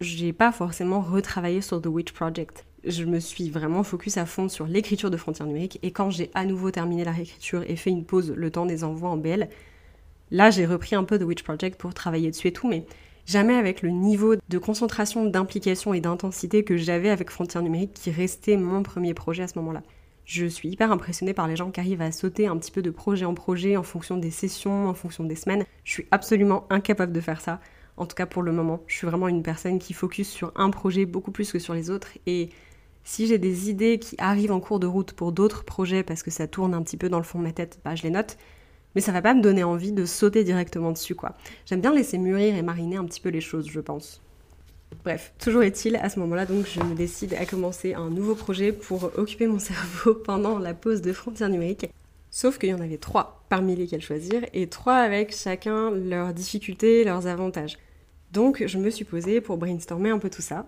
j'ai 0.00 0.32
pas 0.32 0.50
forcément 0.50 1.00
retravaillé 1.00 1.60
sur 1.60 1.80
The 1.82 1.86
Witch 1.86 2.12
Project. 2.12 2.64
Je 2.84 3.04
me 3.04 3.20
suis 3.20 3.50
vraiment 3.50 3.82
focus 3.82 4.16
à 4.16 4.24
fond 4.24 4.48
sur 4.48 4.66
l'écriture 4.66 5.10
de 5.10 5.16
Frontières 5.16 5.46
numériques 5.46 5.78
et 5.82 5.90
quand 5.90 6.10
j'ai 6.10 6.30
à 6.34 6.46
nouveau 6.46 6.70
terminé 6.70 7.04
la 7.04 7.12
réécriture 7.12 7.64
et 7.68 7.76
fait 7.76 7.90
une 7.90 8.04
pause 8.04 8.32
le 8.34 8.50
temps 8.50 8.64
des 8.64 8.82
envois 8.84 9.10
en 9.10 9.16
BL, 9.16 9.48
là 10.30 10.50
j'ai 10.50 10.64
repris 10.64 10.94
un 10.94 11.04
peu 11.04 11.18
The 11.18 11.24
Witch 11.24 11.42
Project 11.42 11.78
pour 11.78 11.92
travailler 11.92 12.30
dessus 12.30 12.48
et 12.48 12.52
tout, 12.52 12.68
mais 12.68 12.86
jamais 13.26 13.56
avec 13.56 13.82
le 13.82 13.90
niveau 13.90 14.36
de 14.36 14.58
concentration, 14.58 15.26
d'implication 15.26 15.92
et 15.92 16.00
d'intensité 16.00 16.64
que 16.64 16.78
j'avais 16.78 17.10
avec 17.10 17.30
Frontières 17.30 17.62
numériques 17.62 17.92
qui 17.92 18.10
restait 18.10 18.56
mon 18.56 18.82
premier 18.82 19.12
projet 19.12 19.42
à 19.42 19.48
ce 19.48 19.58
moment-là. 19.58 19.82
Je 20.28 20.44
suis 20.44 20.68
hyper 20.68 20.92
impressionnée 20.92 21.32
par 21.32 21.48
les 21.48 21.56
gens 21.56 21.70
qui 21.70 21.80
arrivent 21.80 22.02
à 22.02 22.12
sauter 22.12 22.48
un 22.48 22.58
petit 22.58 22.70
peu 22.70 22.82
de 22.82 22.90
projet 22.90 23.24
en 23.24 23.32
projet 23.32 23.78
en 23.78 23.82
fonction 23.82 24.18
des 24.18 24.30
sessions, 24.30 24.86
en 24.86 24.92
fonction 24.92 25.24
des 25.24 25.34
semaines. 25.34 25.64
Je 25.84 25.92
suis 25.92 26.06
absolument 26.10 26.66
incapable 26.68 27.14
de 27.14 27.20
faire 27.22 27.40
ça. 27.40 27.62
En 27.96 28.04
tout 28.04 28.14
cas 28.14 28.26
pour 28.26 28.42
le 28.42 28.52
moment, 28.52 28.82
je 28.88 28.96
suis 28.98 29.06
vraiment 29.06 29.28
une 29.28 29.42
personne 29.42 29.78
qui 29.78 29.94
focus 29.94 30.28
sur 30.28 30.52
un 30.54 30.68
projet 30.68 31.06
beaucoup 31.06 31.30
plus 31.32 31.50
que 31.50 31.58
sur 31.58 31.72
les 31.72 31.88
autres 31.88 32.10
et 32.26 32.50
si 33.04 33.26
j'ai 33.26 33.38
des 33.38 33.70
idées 33.70 33.98
qui 33.98 34.16
arrivent 34.18 34.52
en 34.52 34.60
cours 34.60 34.80
de 34.80 34.86
route 34.86 35.14
pour 35.14 35.32
d'autres 35.32 35.64
projets 35.64 36.02
parce 36.02 36.22
que 36.22 36.30
ça 36.30 36.46
tourne 36.46 36.74
un 36.74 36.82
petit 36.82 36.98
peu 36.98 37.08
dans 37.08 37.16
le 37.16 37.24
fond 37.24 37.38
de 37.38 37.44
ma 37.44 37.52
tête, 37.52 37.80
bah 37.82 37.94
je 37.94 38.02
les 38.02 38.10
note 38.10 38.36
mais 38.94 39.00
ça 39.00 39.12
va 39.12 39.22
pas 39.22 39.32
me 39.32 39.40
donner 39.40 39.64
envie 39.64 39.92
de 39.92 40.04
sauter 40.04 40.44
directement 40.44 40.92
dessus, 40.92 41.14
quoi. 41.14 41.36
J'aime 41.64 41.80
bien 41.80 41.94
laisser 41.94 42.18
mûrir 42.18 42.54
et 42.54 42.62
mariner 42.62 42.96
un 42.96 43.06
petit 43.06 43.20
peu 43.20 43.30
les 43.30 43.40
choses, 43.40 43.68
je 43.70 43.80
pense. 43.80 44.20
Bref, 45.04 45.32
toujours 45.38 45.62
est-il, 45.62 45.96
à 45.96 46.08
ce 46.08 46.18
moment-là, 46.20 46.46
donc 46.46 46.66
je 46.66 46.80
me 46.80 46.94
décide 46.94 47.34
à 47.34 47.46
commencer 47.46 47.94
un 47.94 48.10
nouveau 48.10 48.34
projet 48.34 48.72
pour 48.72 49.10
occuper 49.16 49.46
mon 49.46 49.58
cerveau 49.58 50.14
pendant 50.14 50.58
la 50.58 50.74
pause 50.74 51.02
de 51.02 51.12
frontières 51.12 51.48
numériques. 51.48 51.90
Sauf 52.30 52.58
qu'il 52.58 52.68
y 52.68 52.74
en 52.74 52.80
avait 52.80 52.98
trois 52.98 53.44
parmi 53.48 53.74
lesquels 53.74 54.02
choisir, 54.02 54.42
et 54.52 54.66
trois 54.66 54.96
avec 54.96 55.34
chacun 55.34 55.90
leurs 55.90 56.34
difficultés, 56.34 57.04
leurs 57.04 57.26
avantages. 57.26 57.78
Donc 58.32 58.62
je 58.66 58.78
me 58.78 58.90
suis 58.90 59.04
posée 59.04 59.40
pour 59.40 59.56
brainstormer 59.56 60.10
un 60.10 60.18
peu 60.18 60.28
tout 60.28 60.42
ça, 60.42 60.66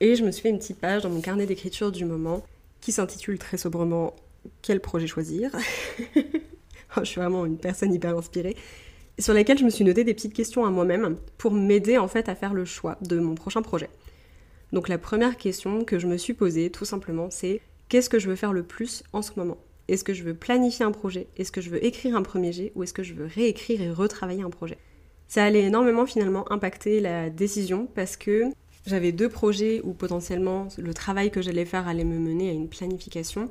et 0.00 0.14
je 0.14 0.24
me 0.24 0.30
suis 0.30 0.42
fait 0.42 0.50
une 0.50 0.58
petite 0.58 0.78
page 0.78 1.02
dans 1.02 1.10
mon 1.10 1.20
carnet 1.20 1.44
d'écriture 1.44 1.92
du 1.92 2.04
moment, 2.04 2.42
qui 2.80 2.92
s'intitule 2.92 3.38
très 3.38 3.56
sobrement 3.56 4.14
Quel 4.62 4.80
projet 4.80 5.06
choisir? 5.06 5.50
Je 6.96 7.04
suis 7.04 7.20
vraiment 7.20 7.44
une 7.44 7.58
personne 7.58 7.92
hyper 7.92 8.16
inspirée, 8.16 8.56
sur 9.18 9.34
lesquelles 9.34 9.58
je 9.58 9.64
me 9.64 9.70
suis 9.70 9.84
noté 9.84 10.04
des 10.04 10.14
petites 10.14 10.34
questions 10.34 10.64
à 10.64 10.70
moi-même 10.70 11.16
pour 11.36 11.52
m'aider 11.52 11.98
en 11.98 12.08
fait 12.08 12.28
à 12.28 12.34
faire 12.34 12.54
le 12.54 12.64
choix 12.64 12.98
de 13.02 13.18
mon 13.18 13.34
prochain 13.34 13.62
projet. 13.62 13.90
Donc 14.72 14.88
la 14.88 14.98
première 14.98 15.36
question 15.36 15.84
que 15.84 15.98
je 15.98 16.06
me 16.06 16.16
suis 16.16 16.34
posée 16.34 16.70
tout 16.70 16.84
simplement 16.84 17.28
c'est 17.30 17.60
qu'est-ce 17.88 18.10
que 18.10 18.18
je 18.18 18.28
veux 18.28 18.36
faire 18.36 18.52
le 18.52 18.62
plus 18.62 19.02
en 19.12 19.22
ce 19.22 19.32
moment? 19.36 19.58
Est-ce 19.88 20.04
que 20.04 20.12
je 20.12 20.22
veux 20.22 20.34
planifier 20.34 20.84
un 20.84 20.92
projet? 20.92 21.26
Est-ce 21.38 21.50
que 21.50 21.62
je 21.62 21.70
veux 21.70 21.84
écrire 21.84 22.14
un 22.14 22.22
premier 22.22 22.52
jet 22.52 22.72
Ou 22.74 22.82
est-ce 22.82 22.92
que 22.92 23.02
je 23.02 23.14
veux 23.14 23.26
réécrire 23.26 23.80
et 23.80 23.90
retravailler 23.90 24.42
un 24.42 24.50
projet? 24.50 24.76
Ça 25.28 25.44
allait 25.44 25.64
énormément 25.64 26.06
finalement 26.06 26.50
impacter 26.52 27.00
la 27.00 27.30
décision 27.30 27.88
parce 27.94 28.16
que 28.16 28.44
j'avais 28.86 29.12
deux 29.12 29.28
projets 29.28 29.80
où 29.84 29.92
potentiellement 29.92 30.68
le 30.78 30.94
travail 30.94 31.30
que 31.30 31.42
j'allais 31.42 31.64
faire 31.64 31.88
allait 31.88 32.04
me 32.04 32.18
mener 32.18 32.50
à 32.50 32.52
une 32.52 32.68
planification 32.68 33.50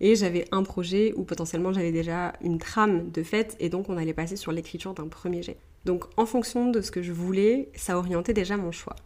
et 0.00 0.14
j'avais 0.14 0.44
un 0.52 0.62
projet 0.62 1.12
où 1.16 1.24
potentiellement 1.24 1.72
j'avais 1.72 1.92
déjà 1.92 2.32
une 2.40 2.58
trame 2.58 3.10
de 3.10 3.22
fait 3.22 3.56
et 3.60 3.68
donc 3.68 3.88
on 3.88 3.96
allait 3.96 4.14
passer 4.14 4.36
sur 4.36 4.52
l'écriture 4.52 4.94
d'un 4.94 5.08
premier 5.08 5.42
jet. 5.42 5.56
Donc 5.84 6.04
en 6.16 6.26
fonction 6.26 6.70
de 6.70 6.80
ce 6.80 6.90
que 6.90 7.02
je 7.02 7.12
voulais, 7.12 7.68
ça 7.74 7.98
orientait 7.98 8.34
déjà 8.34 8.56
mon 8.56 8.72
choix. 8.72 8.96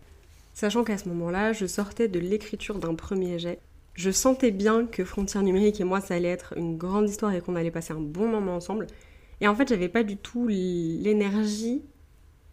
Sachant 0.54 0.84
qu'à 0.84 0.98
ce 0.98 1.08
moment-là, 1.08 1.52
je 1.52 1.66
sortais 1.66 2.08
de 2.08 2.18
l'écriture 2.18 2.78
d'un 2.78 2.94
premier 2.94 3.38
jet. 3.38 3.58
Je 3.94 4.10
sentais 4.10 4.50
bien 4.50 4.86
que 4.86 5.04
Frontières 5.04 5.42
numériques 5.42 5.80
et 5.80 5.84
moi, 5.84 6.00
ça 6.00 6.14
allait 6.14 6.28
être 6.28 6.54
une 6.56 6.76
grande 6.76 7.08
histoire 7.08 7.32
et 7.34 7.40
qu'on 7.40 7.56
allait 7.56 7.70
passer 7.70 7.92
un 7.92 8.00
bon 8.00 8.28
moment 8.28 8.56
ensemble. 8.56 8.86
Et 9.40 9.48
en 9.48 9.54
fait, 9.54 9.68
j'avais 9.68 9.88
pas 9.88 10.02
du 10.02 10.16
tout 10.16 10.46
l'énergie 10.46 11.82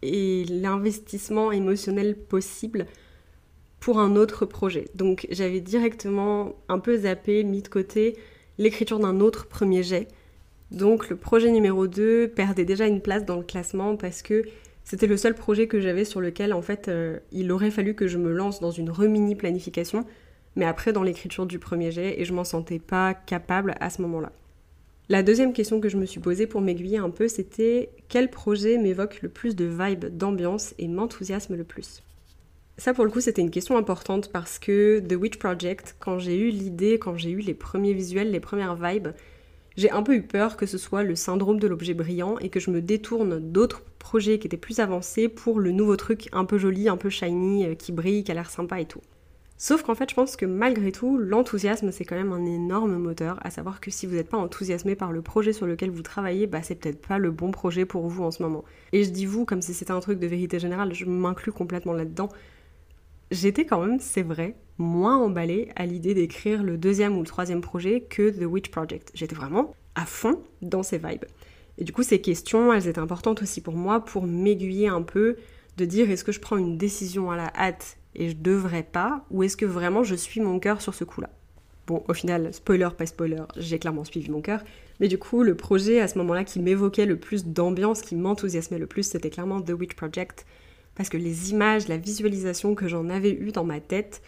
et 0.02 0.44
l'investissement 0.48 1.52
émotionnel 1.52 2.16
possible 2.16 2.86
pour 3.80 3.98
un 3.98 4.14
autre 4.14 4.44
projet. 4.44 4.88
Donc 4.94 5.26
j'avais 5.30 5.60
directement 5.60 6.54
un 6.68 6.78
peu 6.78 6.98
zappé, 6.98 7.42
mis 7.44 7.62
de 7.62 7.68
côté 7.68 8.16
l'écriture 8.58 9.00
d'un 9.00 9.20
autre 9.20 9.46
premier 9.46 9.82
jet. 9.82 10.06
Donc 10.70 11.08
le 11.08 11.16
projet 11.16 11.50
numéro 11.50 11.86
2 11.86 12.28
perdait 12.28 12.64
déjà 12.64 12.86
une 12.86 13.00
place 13.00 13.24
dans 13.24 13.36
le 13.36 13.42
classement 13.42 13.96
parce 13.96 14.22
que 14.22 14.44
c'était 14.84 15.06
le 15.06 15.16
seul 15.16 15.34
projet 15.34 15.66
que 15.66 15.80
j'avais 15.80 16.04
sur 16.04 16.20
lequel 16.20 16.52
en 16.52 16.62
fait 16.62 16.88
euh, 16.88 17.18
il 17.32 17.50
aurait 17.50 17.70
fallu 17.70 17.94
que 17.94 18.06
je 18.06 18.18
me 18.18 18.32
lance 18.32 18.60
dans 18.60 18.70
une 18.70 18.90
remini 18.90 19.34
planification, 19.34 20.04
mais 20.56 20.64
après 20.64 20.92
dans 20.92 21.02
l'écriture 21.02 21.46
du 21.46 21.58
premier 21.58 21.90
jet 21.90 22.20
et 22.20 22.24
je 22.24 22.32
m'en 22.32 22.44
sentais 22.44 22.78
pas 22.78 23.14
capable 23.14 23.74
à 23.80 23.90
ce 23.90 24.02
moment-là. 24.02 24.30
La 25.08 25.24
deuxième 25.24 25.52
question 25.52 25.80
que 25.80 25.88
je 25.88 25.96
me 25.96 26.06
suis 26.06 26.20
posée 26.20 26.46
pour 26.46 26.60
m'aiguiller 26.60 26.98
un 26.98 27.10
peu, 27.10 27.26
c'était 27.26 27.90
quel 28.08 28.30
projet 28.30 28.78
m'évoque 28.78 29.22
le 29.22 29.28
plus 29.28 29.56
de 29.56 29.64
vibe, 29.64 30.04
d'ambiance 30.04 30.72
et 30.78 30.86
m'enthousiasme 30.86 31.56
le 31.56 31.64
plus? 31.64 32.02
Ça, 32.76 32.94
pour 32.94 33.04
le 33.04 33.10
coup, 33.10 33.20
c'était 33.20 33.42
une 33.42 33.50
question 33.50 33.76
importante 33.76 34.30
parce 34.32 34.58
que 34.58 35.00
The 35.00 35.14
Witch 35.14 35.38
Project, 35.38 35.96
quand 35.98 36.18
j'ai 36.18 36.38
eu 36.38 36.50
l'idée, 36.50 36.98
quand 36.98 37.16
j'ai 37.16 37.30
eu 37.30 37.40
les 37.40 37.54
premiers 37.54 37.92
visuels, 37.92 38.30
les 38.30 38.40
premières 38.40 38.74
vibes, 38.74 39.08
j'ai 39.76 39.90
un 39.90 40.02
peu 40.02 40.14
eu 40.14 40.22
peur 40.22 40.56
que 40.56 40.66
ce 40.66 40.78
soit 40.78 41.02
le 41.02 41.14
syndrome 41.14 41.60
de 41.60 41.68
l'objet 41.68 41.94
brillant 41.94 42.38
et 42.38 42.48
que 42.48 42.60
je 42.60 42.70
me 42.70 42.80
détourne 42.80 43.38
d'autres 43.38 43.82
projets 43.98 44.38
qui 44.38 44.46
étaient 44.46 44.56
plus 44.56 44.80
avancés 44.80 45.28
pour 45.28 45.60
le 45.60 45.72
nouveau 45.72 45.96
truc 45.96 46.28
un 46.32 46.44
peu 46.44 46.58
joli, 46.58 46.88
un 46.88 46.96
peu 46.96 47.10
shiny, 47.10 47.66
euh, 47.66 47.74
qui 47.74 47.92
brille, 47.92 48.24
qui 48.24 48.30
a 48.30 48.34
l'air 48.34 48.50
sympa 48.50 48.80
et 48.80 48.86
tout. 48.86 49.00
Sauf 49.62 49.82
qu'en 49.82 49.94
fait, 49.94 50.08
je 50.08 50.14
pense 50.14 50.36
que 50.36 50.46
malgré 50.46 50.90
tout, 50.90 51.18
l'enthousiasme, 51.18 51.92
c'est 51.92 52.06
quand 52.06 52.16
même 52.16 52.32
un 52.32 52.46
énorme 52.46 52.96
moteur, 52.96 53.38
à 53.42 53.50
savoir 53.50 53.80
que 53.80 53.90
si 53.90 54.06
vous 54.06 54.14
n'êtes 54.14 54.30
pas 54.30 54.38
enthousiasmé 54.38 54.94
par 54.94 55.12
le 55.12 55.20
projet 55.20 55.52
sur 55.52 55.66
lequel 55.66 55.90
vous 55.90 56.00
travaillez, 56.00 56.46
bah 56.46 56.62
c'est 56.62 56.76
peut-être 56.76 57.06
pas 57.06 57.18
le 57.18 57.30
bon 57.30 57.50
projet 57.50 57.84
pour 57.84 58.08
vous 58.08 58.24
en 58.24 58.30
ce 58.30 58.42
moment. 58.42 58.64
Et 58.92 59.04
je 59.04 59.10
dis 59.10 59.26
vous 59.26 59.44
comme 59.44 59.60
si 59.60 59.74
c'était 59.74 59.90
un 59.90 60.00
truc 60.00 60.18
de 60.18 60.26
vérité 60.26 60.58
générale, 60.58 60.94
je 60.94 61.04
m'inclus 61.04 61.52
complètement 61.52 61.92
là-dedans. 61.92 62.30
J'étais 63.30 63.64
quand 63.64 63.80
même, 63.80 64.00
c'est 64.00 64.22
vrai, 64.22 64.56
moins 64.76 65.16
emballée 65.16 65.68
à 65.76 65.86
l'idée 65.86 66.14
d'écrire 66.14 66.64
le 66.64 66.76
deuxième 66.76 67.16
ou 67.16 67.20
le 67.20 67.26
troisième 67.26 67.60
projet 67.60 68.00
que 68.00 68.30
The 68.30 68.44
Witch 68.44 68.70
Project. 68.70 69.12
J'étais 69.14 69.36
vraiment 69.36 69.72
à 69.94 70.04
fond 70.04 70.42
dans 70.62 70.82
ces 70.82 70.98
vibes. 70.98 71.26
Et 71.78 71.84
du 71.84 71.92
coup, 71.92 72.02
ces 72.02 72.20
questions, 72.20 72.72
elles 72.72 72.88
étaient 72.88 72.98
importantes 72.98 73.40
aussi 73.42 73.60
pour 73.60 73.74
moi 73.74 74.04
pour 74.04 74.26
m'aiguiller 74.26 74.88
un 74.88 75.02
peu, 75.02 75.36
de 75.76 75.84
dire 75.84 76.10
est-ce 76.10 76.24
que 76.24 76.32
je 76.32 76.40
prends 76.40 76.56
une 76.56 76.76
décision 76.76 77.30
à 77.30 77.36
la 77.36 77.52
hâte 77.56 77.98
et 78.16 78.28
je 78.30 78.36
devrais 78.36 78.82
pas, 78.82 79.24
ou 79.30 79.44
est-ce 79.44 79.56
que 79.56 79.64
vraiment 79.64 80.02
je 80.02 80.16
suis 80.16 80.40
mon 80.40 80.58
cœur 80.58 80.82
sur 80.82 80.94
ce 80.94 81.04
coup-là? 81.04 81.30
Bon, 81.86 82.02
au 82.08 82.14
final, 82.14 82.52
spoiler, 82.52 82.88
pas 82.96 83.06
spoiler, 83.06 83.42
j'ai 83.56 83.78
clairement 83.78 84.04
suivi 84.04 84.28
mon 84.30 84.40
cœur. 84.40 84.62
Mais 84.98 85.08
du 85.08 85.18
coup, 85.18 85.42
le 85.42 85.54
projet 85.54 86.00
à 86.00 86.08
ce 86.08 86.18
moment-là 86.18 86.44
qui 86.44 86.60
m'évoquait 86.60 87.06
le 87.06 87.16
plus 87.16 87.46
d'ambiance, 87.46 88.02
qui 88.02 88.16
m'enthousiasmait 88.16 88.78
le 88.78 88.86
plus, 88.86 89.04
c'était 89.04 89.30
clairement 89.30 89.62
The 89.62 89.70
Witch 89.70 89.94
Project. 89.94 90.46
Parce 91.00 91.08
que 91.08 91.16
les 91.16 91.50
images, 91.50 91.88
la 91.88 91.96
visualisation 91.96 92.74
que 92.74 92.86
j'en 92.86 93.08
avais 93.08 93.30
eue 93.30 93.52
dans 93.52 93.64
ma 93.64 93.80
tête, 93.80 94.20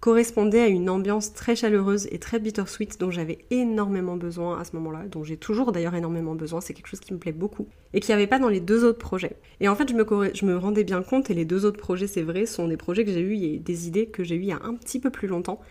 correspondait 0.00 0.60
à 0.60 0.66
une 0.66 0.90
ambiance 0.90 1.32
très 1.32 1.56
chaleureuse 1.56 2.06
et 2.10 2.18
très 2.18 2.38
bittersweet 2.38 3.00
dont 3.00 3.10
j'avais 3.10 3.38
énormément 3.50 4.18
besoin 4.18 4.60
à 4.60 4.64
ce 4.64 4.76
moment-là, 4.76 5.06
dont 5.10 5.24
j'ai 5.24 5.38
toujours 5.38 5.72
d'ailleurs 5.72 5.94
énormément 5.94 6.34
besoin, 6.34 6.60
c'est 6.60 6.74
quelque 6.74 6.88
chose 6.88 7.00
qui 7.00 7.14
me 7.14 7.18
plaît 7.18 7.32
beaucoup, 7.32 7.66
et 7.94 8.00
qui 8.00 8.10
n'y 8.10 8.14
avait 8.14 8.26
pas 8.26 8.38
dans 8.38 8.50
les 8.50 8.60
deux 8.60 8.84
autres 8.84 8.98
projets. 8.98 9.36
Et 9.60 9.70
en 9.70 9.74
fait, 9.74 9.88
je 9.88 9.94
me, 9.94 10.04
je 10.34 10.44
me 10.44 10.58
rendais 10.58 10.84
bien 10.84 11.00
compte, 11.02 11.30
et 11.30 11.34
les 11.34 11.46
deux 11.46 11.64
autres 11.64 11.80
projets, 11.80 12.06
c'est 12.06 12.20
vrai, 12.20 12.44
sont 12.44 12.68
des 12.68 12.76
projets 12.76 13.06
que 13.06 13.10
j'ai 13.10 13.22
eus, 13.22 13.42
et 13.42 13.58
des 13.58 13.88
idées 13.88 14.08
que 14.08 14.22
j'ai 14.22 14.34
eues 14.34 14.42
il 14.42 14.48
y 14.48 14.52
a 14.52 14.60
un 14.62 14.74
petit 14.74 15.00
peu 15.00 15.08
plus 15.08 15.28
longtemps. 15.28 15.62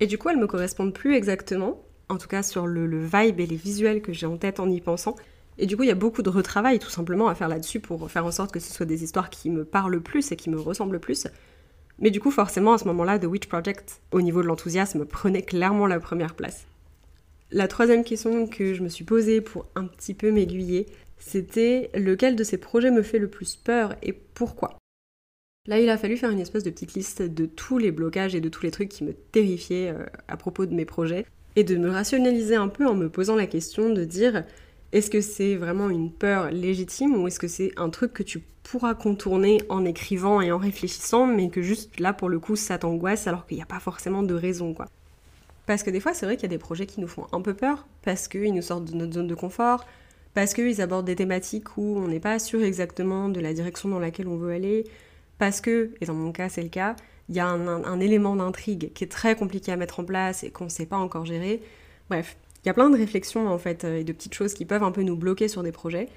Et 0.00 0.06
du 0.06 0.18
coup, 0.18 0.28
elles 0.28 0.36
me 0.36 0.46
correspondent 0.46 0.92
plus 0.92 1.14
exactement, 1.14 1.82
en 2.10 2.18
tout 2.18 2.28
cas 2.28 2.42
sur 2.42 2.66
le, 2.66 2.86
le 2.86 3.02
vibe 3.02 3.40
et 3.40 3.46
les 3.46 3.56
visuels 3.56 4.02
que 4.02 4.12
j'ai 4.12 4.26
en 4.26 4.36
tête 4.36 4.60
en 4.60 4.68
y 4.68 4.82
pensant. 4.82 5.16
Et 5.58 5.66
du 5.66 5.76
coup, 5.76 5.84
il 5.84 5.88
y 5.88 5.92
a 5.92 5.96
beaucoup 5.96 6.22
de 6.22 6.30
retravail 6.30 6.78
tout 6.78 6.90
simplement 6.90 7.28
à 7.28 7.34
faire 7.34 7.48
là-dessus 7.48 7.80
pour 7.80 8.10
faire 8.10 8.26
en 8.26 8.30
sorte 8.30 8.52
que 8.52 8.60
ce 8.60 8.72
soit 8.72 8.86
des 8.86 9.04
histoires 9.04 9.30
qui 9.30 9.50
me 9.50 9.64
parlent 9.64 10.00
plus 10.00 10.32
et 10.32 10.36
qui 10.36 10.50
me 10.50 10.58
ressemblent 10.58 11.00
plus. 11.00 11.26
Mais 11.98 12.10
du 12.10 12.20
coup, 12.20 12.30
forcément, 12.30 12.74
à 12.74 12.78
ce 12.78 12.84
moment-là, 12.84 13.18
The 13.18 13.24
Witch 13.24 13.46
Project, 13.46 14.00
au 14.12 14.20
niveau 14.20 14.42
de 14.42 14.46
l'enthousiasme, 14.46 15.06
prenait 15.06 15.42
clairement 15.42 15.86
la 15.86 15.98
première 15.98 16.34
place. 16.34 16.66
La 17.50 17.68
troisième 17.68 18.04
question 18.04 18.46
que 18.46 18.74
je 18.74 18.82
me 18.82 18.88
suis 18.88 19.04
posée 19.04 19.40
pour 19.40 19.66
un 19.76 19.86
petit 19.86 20.12
peu 20.12 20.30
m'aiguiller, 20.30 20.86
c'était 21.18 21.90
lequel 21.94 22.36
de 22.36 22.44
ces 22.44 22.58
projets 22.58 22.90
me 22.90 23.02
fait 23.02 23.18
le 23.18 23.28
plus 23.28 23.56
peur 23.56 23.94
et 24.02 24.12
pourquoi? 24.12 24.76
Là, 25.66 25.80
il 25.80 25.88
a 25.88 25.96
fallu 25.96 26.16
faire 26.16 26.30
une 26.30 26.40
espèce 26.40 26.64
de 26.64 26.70
petite 26.70 26.94
liste 26.94 27.22
de 27.22 27.46
tous 27.46 27.78
les 27.78 27.92
blocages 27.92 28.34
et 28.34 28.40
de 28.40 28.48
tous 28.48 28.62
les 28.62 28.70
trucs 28.70 28.88
qui 28.88 29.04
me 29.04 29.14
terrifiaient 29.14 29.88
euh, 29.88 30.04
à 30.28 30.36
propos 30.36 30.66
de 30.66 30.74
mes 30.74 30.84
projets, 30.84 31.26
et 31.56 31.64
de 31.64 31.76
me 31.76 31.90
rationaliser 31.90 32.54
un 32.54 32.68
peu 32.68 32.86
en 32.86 32.94
me 32.94 33.08
posant 33.08 33.34
la 33.34 33.46
question 33.46 33.88
de 33.88 34.04
dire 34.04 34.44
est-ce 34.96 35.10
que 35.10 35.20
c'est 35.20 35.56
vraiment 35.56 35.90
une 35.90 36.10
peur 36.10 36.50
légitime 36.50 37.16
ou 37.16 37.26
est-ce 37.26 37.38
que 37.38 37.48
c'est 37.48 37.70
un 37.76 37.90
truc 37.90 38.14
que 38.14 38.22
tu 38.22 38.42
pourras 38.62 38.94
contourner 38.94 39.60
en 39.68 39.84
écrivant 39.84 40.40
et 40.40 40.50
en 40.50 40.56
réfléchissant, 40.56 41.26
mais 41.26 41.50
que 41.50 41.60
juste 41.60 42.00
là 42.00 42.14
pour 42.14 42.30
le 42.30 42.38
coup 42.38 42.56
ça 42.56 42.78
t'angoisse 42.78 43.26
alors 43.26 43.46
qu'il 43.46 43.58
n'y 43.58 43.62
a 43.62 43.66
pas 43.66 43.78
forcément 43.78 44.22
de 44.22 44.32
raison 44.32 44.72
quoi? 44.72 44.86
Parce 45.66 45.82
que 45.82 45.90
des 45.90 46.00
fois 46.00 46.14
c'est 46.14 46.24
vrai 46.24 46.36
qu'il 46.36 46.44
y 46.44 46.46
a 46.46 46.56
des 46.56 46.58
projets 46.58 46.86
qui 46.86 47.02
nous 47.02 47.08
font 47.08 47.26
un 47.32 47.42
peu 47.42 47.52
peur, 47.52 47.86
parce 48.02 48.26
qu'ils 48.26 48.54
nous 48.54 48.62
sortent 48.62 48.86
de 48.86 48.96
notre 48.96 49.12
zone 49.12 49.26
de 49.26 49.34
confort, 49.34 49.84
parce 50.32 50.54
qu'ils 50.54 50.80
abordent 50.80 51.06
des 51.06 51.16
thématiques 51.16 51.76
où 51.76 51.98
on 51.98 52.08
n'est 52.08 52.18
pas 52.20 52.38
sûr 52.38 52.62
exactement 52.62 53.28
de 53.28 53.40
la 53.40 53.52
direction 53.52 53.90
dans 53.90 53.98
laquelle 53.98 54.28
on 54.28 54.38
veut 54.38 54.52
aller, 54.52 54.84
parce 55.36 55.60
que, 55.60 55.90
et 56.00 56.06
dans 56.06 56.14
mon 56.14 56.32
cas 56.32 56.48
c'est 56.48 56.62
le 56.62 56.70
cas, 56.70 56.96
il 57.28 57.34
y 57.34 57.40
a 57.40 57.46
un, 57.46 57.84
un 57.84 58.00
élément 58.00 58.34
d'intrigue 58.34 58.92
qui 58.94 59.04
est 59.04 59.08
très 59.08 59.36
compliqué 59.36 59.72
à 59.72 59.76
mettre 59.76 60.00
en 60.00 60.04
place 60.04 60.42
et 60.42 60.50
qu'on 60.50 60.64
ne 60.64 60.70
sait 60.70 60.86
pas 60.86 60.96
encore 60.96 61.26
gérer. 61.26 61.60
Bref, 62.08 62.36
il 62.66 62.68
y 62.68 62.70
a 62.70 62.74
plein 62.74 62.90
de 62.90 62.96
réflexions 62.96 63.46
en 63.46 63.58
fait 63.58 63.84
euh, 63.84 64.00
et 64.00 64.04
de 64.04 64.12
petites 64.12 64.34
choses 64.34 64.52
qui 64.52 64.64
peuvent 64.64 64.82
un 64.82 64.90
peu 64.90 65.02
nous 65.02 65.14
bloquer 65.14 65.46
sur 65.46 65.62
des 65.62 65.70
projets. 65.70 66.08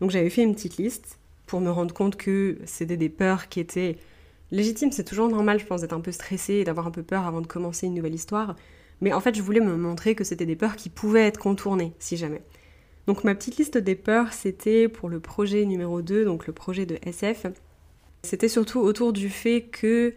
Donc 0.00 0.12
j'avais 0.12 0.30
fait 0.30 0.44
une 0.44 0.54
petite 0.54 0.76
liste 0.76 1.18
pour 1.46 1.60
me 1.60 1.68
rendre 1.68 1.92
compte 1.92 2.14
que 2.14 2.58
c'était 2.64 2.96
des 2.96 3.08
peurs 3.08 3.48
qui 3.48 3.58
étaient 3.58 3.98
légitimes. 4.52 4.92
C'est 4.92 5.02
toujours 5.02 5.28
normal, 5.28 5.58
je 5.58 5.66
pense, 5.66 5.80
d'être 5.80 5.92
un 5.92 6.00
peu 6.00 6.12
stressé 6.12 6.54
et 6.54 6.64
d'avoir 6.64 6.86
un 6.86 6.92
peu 6.92 7.02
peur 7.02 7.26
avant 7.26 7.40
de 7.40 7.48
commencer 7.48 7.88
une 7.88 7.94
nouvelle 7.94 8.14
histoire. 8.14 8.54
Mais 9.00 9.12
en 9.12 9.20
fait, 9.20 9.34
je 9.34 9.42
voulais 9.42 9.58
me 9.58 9.76
montrer 9.76 10.14
que 10.14 10.22
c'était 10.22 10.46
des 10.46 10.54
peurs 10.54 10.76
qui 10.76 10.90
pouvaient 10.90 11.26
être 11.26 11.40
contournées, 11.40 11.92
si 11.98 12.16
jamais. 12.16 12.42
Donc 13.08 13.24
ma 13.24 13.34
petite 13.34 13.56
liste 13.56 13.76
des 13.76 13.96
peurs, 13.96 14.32
c'était 14.32 14.86
pour 14.86 15.08
le 15.08 15.18
projet 15.18 15.64
numéro 15.64 16.02
2, 16.02 16.24
donc 16.24 16.46
le 16.46 16.52
projet 16.52 16.86
de 16.86 16.98
SF. 17.02 17.46
C'était 18.22 18.48
surtout 18.48 18.78
autour 18.78 19.12
du 19.12 19.28
fait 19.28 19.62
que 19.62 20.14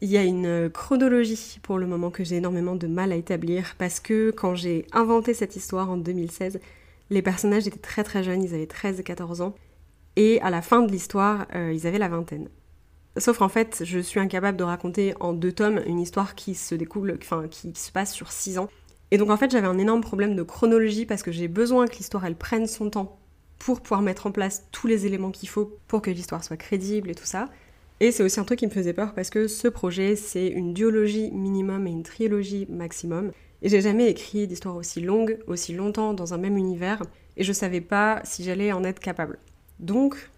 il 0.00 0.10
y 0.10 0.16
a 0.16 0.22
une 0.22 0.70
chronologie 0.70 1.58
pour 1.62 1.78
le 1.78 1.86
moment 1.86 2.10
que 2.10 2.22
j'ai 2.24 2.36
énormément 2.36 2.76
de 2.76 2.86
mal 2.86 3.12
à 3.12 3.16
établir 3.16 3.74
parce 3.78 3.98
que 4.00 4.30
quand 4.30 4.54
j'ai 4.54 4.86
inventé 4.92 5.34
cette 5.34 5.56
histoire 5.56 5.90
en 5.90 5.96
2016, 5.96 6.60
les 7.10 7.22
personnages 7.22 7.66
étaient 7.66 7.78
très 7.78 8.04
très 8.04 8.22
jeunes, 8.22 8.42
ils 8.42 8.54
avaient 8.54 8.66
13 8.66 9.00
et 9.00 9.02
14 9.02 9.40
ans, 9.40 9.54
et 10.16 10.40
à 10.40 10.50
la 10.50 10.62
fin 10.62 10.82
de 10.82 10.90
l'histoire, 10.90 11.46
euh, 11.54 11.72
ils 11.72 11.86
avaient 11.86 11.98
la 11.98 12.08
vingtaine. 12.08 12.48
Sauf 13.16 13.38
qu'en 13.38 13.48
fait, 13.48 13.82
je 13.84 13.98
suis 13.98 14.20
incapable 14.20 14.56
de 14.56 14.64
raconter 14.64 15.14
en 15.18 15.32
deux 15.32 15.52
tomes 15.52 15.80
une 15.86 16.00
histoire 16.00 16.34
qui 16.34 16.54
se 16.54 16.74
découle, 16.74 17.18
enfin 17.20 17.48
qui 17.48 17.72
se 17.74 17.90
passe 17.90 18.12
sur 18.12 18.30
6 18.30 18.58
ans. 18.58 18.68
Et 19.10 19.18
donc 19.18 19.30
en 19.30 19.36
fait, 19.36 19.50
j'avais 19.50 19.66
un 19.66 19.78
énorme 19.78 20.02
problème 20.02 20.36
de 20.36 20.42
chronologie 20.42 21.06
parce 21.06 21.22
que 21.22 21.32
j'ai 21.32 21.48
besoin 21.48 21.86
que 21.86 21.96
l'histoire 21.96 22.24
elle 22.24 22.36
prenne 22.36 22.66
son 22.66 22.90
temps 22.90 23.18
pour 23.58 23.80
pouvoir 23.80 24.02
mettre 24.02 24.26
en 24.26 24.30
place 24.30 24.66
tous 24.70 24.86
les 24.86 25.06
éléments 25.06 25.32
qu'il 25.32 25.48
faut 25.48 25.76
pour 25.88 26.02
que 26.02 26.10
l'histoire 26.10 26.44
soit 26.44 26.56
crédible 26.56 27.10
et 27.10 27.14
tout 27.14 27.24
ça. 27.24 27.48
Et 28.00 28.12
c'est 28.12 28.22
aussi 28.22 28.38
un 28.38 28.44
truc 28.44 28.60
qui 28.60 28.66
me 28.66 28.70
faisait 28.70 28.92
peur 28.92 29.12
parce 29.12 29.28
que 29.28 29.48
ce 29.48 29.66
projet, 29.66 30.14
c'est 30.14 30.46
une 30.46 30.72
duologie 30.72 31.30
minimum 31.32 31.86
et 31.86 31.90
une 31.90 32.04
trilogie 32.04 32.66
maximum. 32.70 33.32
Et 33.60 33.68
j'ai 33.68 33.80
jamais 33.80 34.08
écrit 34.08 34.46
d'histoire 34.46 34.76
aussi 34.76 35.00
longue, 35.00 35.38
aussi 35.48 35.72
longtemps 35.72 36.14
dans 36.14 36.32
un 36.32 36.38
même 36.38 36.56
univers, 36.56 37.02
et 37.36 37.42
je 37.42 37.52
savais 37.52 37.80
pas 37.80 38.20
si 38.22 38.44
j'allais 38.44 38.72
en 38.72 38.84
être 38.84 39.00
capable. 39.00 39.38
Donc, 39.80 40.30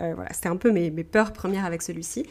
euh, 0.00 0.12
voilà, 0.14 0.32
c'était 0.34 0.50
un 0.50 0.56
peu 0.56 0.70
mes, 0.70 0.90
mes 0.90 1.04
peurs 1.04 1.32
premières 1.32 1.64
avec 1.64 1.80
celui-ci. 1.80 2.26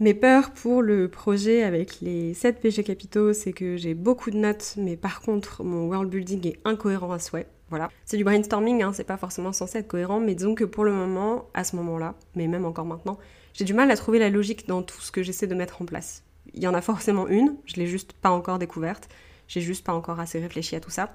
Mes 0.00 0.14
peurs 0.14 0.50
pour 0.50 0.82
le 0.82 1.06
projet 1.06 1.62
avec 1.62 2.00
les 2.00 2.34
7 2.34 2.60
péchés 2.60 2.82
capitaux, 2.82 3.32
c'est 3.32 3.52
que 3.52 3.76
j'ai 3.76 3.94
beaucoup 3.94 4.32
de 4.32 4.38
notes, 4.38 4.74
mais 4.76 4.96
par 4.96 5.20
contre, 5.20 5.62
mon 5.62 5.86
world 5.86 6.10
building 6.10 6.48
est 6.48 6.58
incohérent 6.64 7.12
à 7.12 7.20
souhait. 7.20 7.46
Voilà. 7.70 7.88
C'est 8.04 8.16
du 8.16 8.24
brainstorming, 8.24 8.82
hein, 8.82 8.92
c'est 8.92 9.04
pas 9.04 9.16
forcément 9.16 9.52
censé 9.52 9.78
être 9.78 9.88
cohérent, 9.88 10.18
mais 10.18 10.34
disons 10.34 10.56
que 10.56 10.64
pour 10.64 10.82
le 10.82 10.92
moment, 10.92 11.48
à 11.54 11.62
ce 11.62 11.76
moment-là, 11.76 12.16
mais 12.34 12.48
même 12.48 12.64
encore 12.64 12.84
maintenant, 12.84 13.16
j'ai 13.54 13.64
du 13.64 13.74
mal 13.74 13.90
à 13.90 13.96
trouver 13.96 14.18
la 14.18 14.30
logique 14.30 14.66
dans 14.66 14.82
tout 14.82 15.00
ce 15.00 15.12
que 15.12 15.22
j'essaie 15.22 15.46
de 15.46 15.54
mettre 15.54 15.82
en 15.82 15.84
place. 15.84 16.22
Il 16.54 16.62
y 16.62 16.66
en 16.66 16.74
a 16.74 16.80
forcément 16.80 17.28
une, 17.28 17.56
je 17.66 17.76
l'ai 17.76 17.86
juste 17.86 18.12
pas 18.12 18.30
encore 18.30 18.58
découverte, 18.58 19.08
j'ai 19.48 19.60
juste 19.60 19.84
pas 19.84 19.94
encore 19.94 20.20
assez 20.20 20.38
réfléchi 20.38 20.76
à 20.76 20.80
tout 20.80 20.90
ça. 20.90 21.14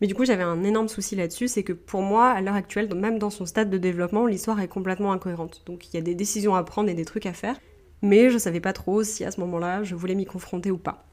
Mais 0.00 0.06
du 0.06 0.14
coup, 0.14 0.24
j'avais 0.24 0.42
un 0.42 0.62
énorme 0.64 0.88
souci 0.88 1.14
là-dessus, 1.14 1.48
c'est 1.48 1.62
que 1.62 1.72
pour 1.72 2.02
moi, 2.02 2.30
à 2.30 2.40
l'heure 2.40 2.54
actuelle, 2.54 2.92
même 2.94 3.18
dans 3.18 3.30
son 3.30 3.46
stade 3.46 3.70
de 3.70 3.78
développement, 3.78 4.26
l'histoire 4.26 4.60
est 4.60 4.68
complètement 4.68 5.12
incohérente. 5.12 5.62
Donc 5.66 5.88
il 5.88 5.94
y 5.94 5.98
a 5.98 6.02
des 6.02 6.14
décisions 6.14 6.54
à 6.54 6.64
prendre 6.64 6.88
et 6.88 6.94
des 6.94 7.04
trucs 7.04 7.26
à 7.26 7.32
faire, 7.32 7.58
mais 8.02 8.30
je 8.30 8.38
savais 8.38 8.60
pas 8.60 8.72
trop 8.72 9.02
si 9.04 9.24
à 9.24 9.30
ce 9.30 9.40
moment-là, 9.40 9.84
je 9.84 9.94
voulais 9.94 10.14
m'y 10.14 10.26
confronter 10.26 10.70
ou 10.70 10.78
pas. 10.78 11.04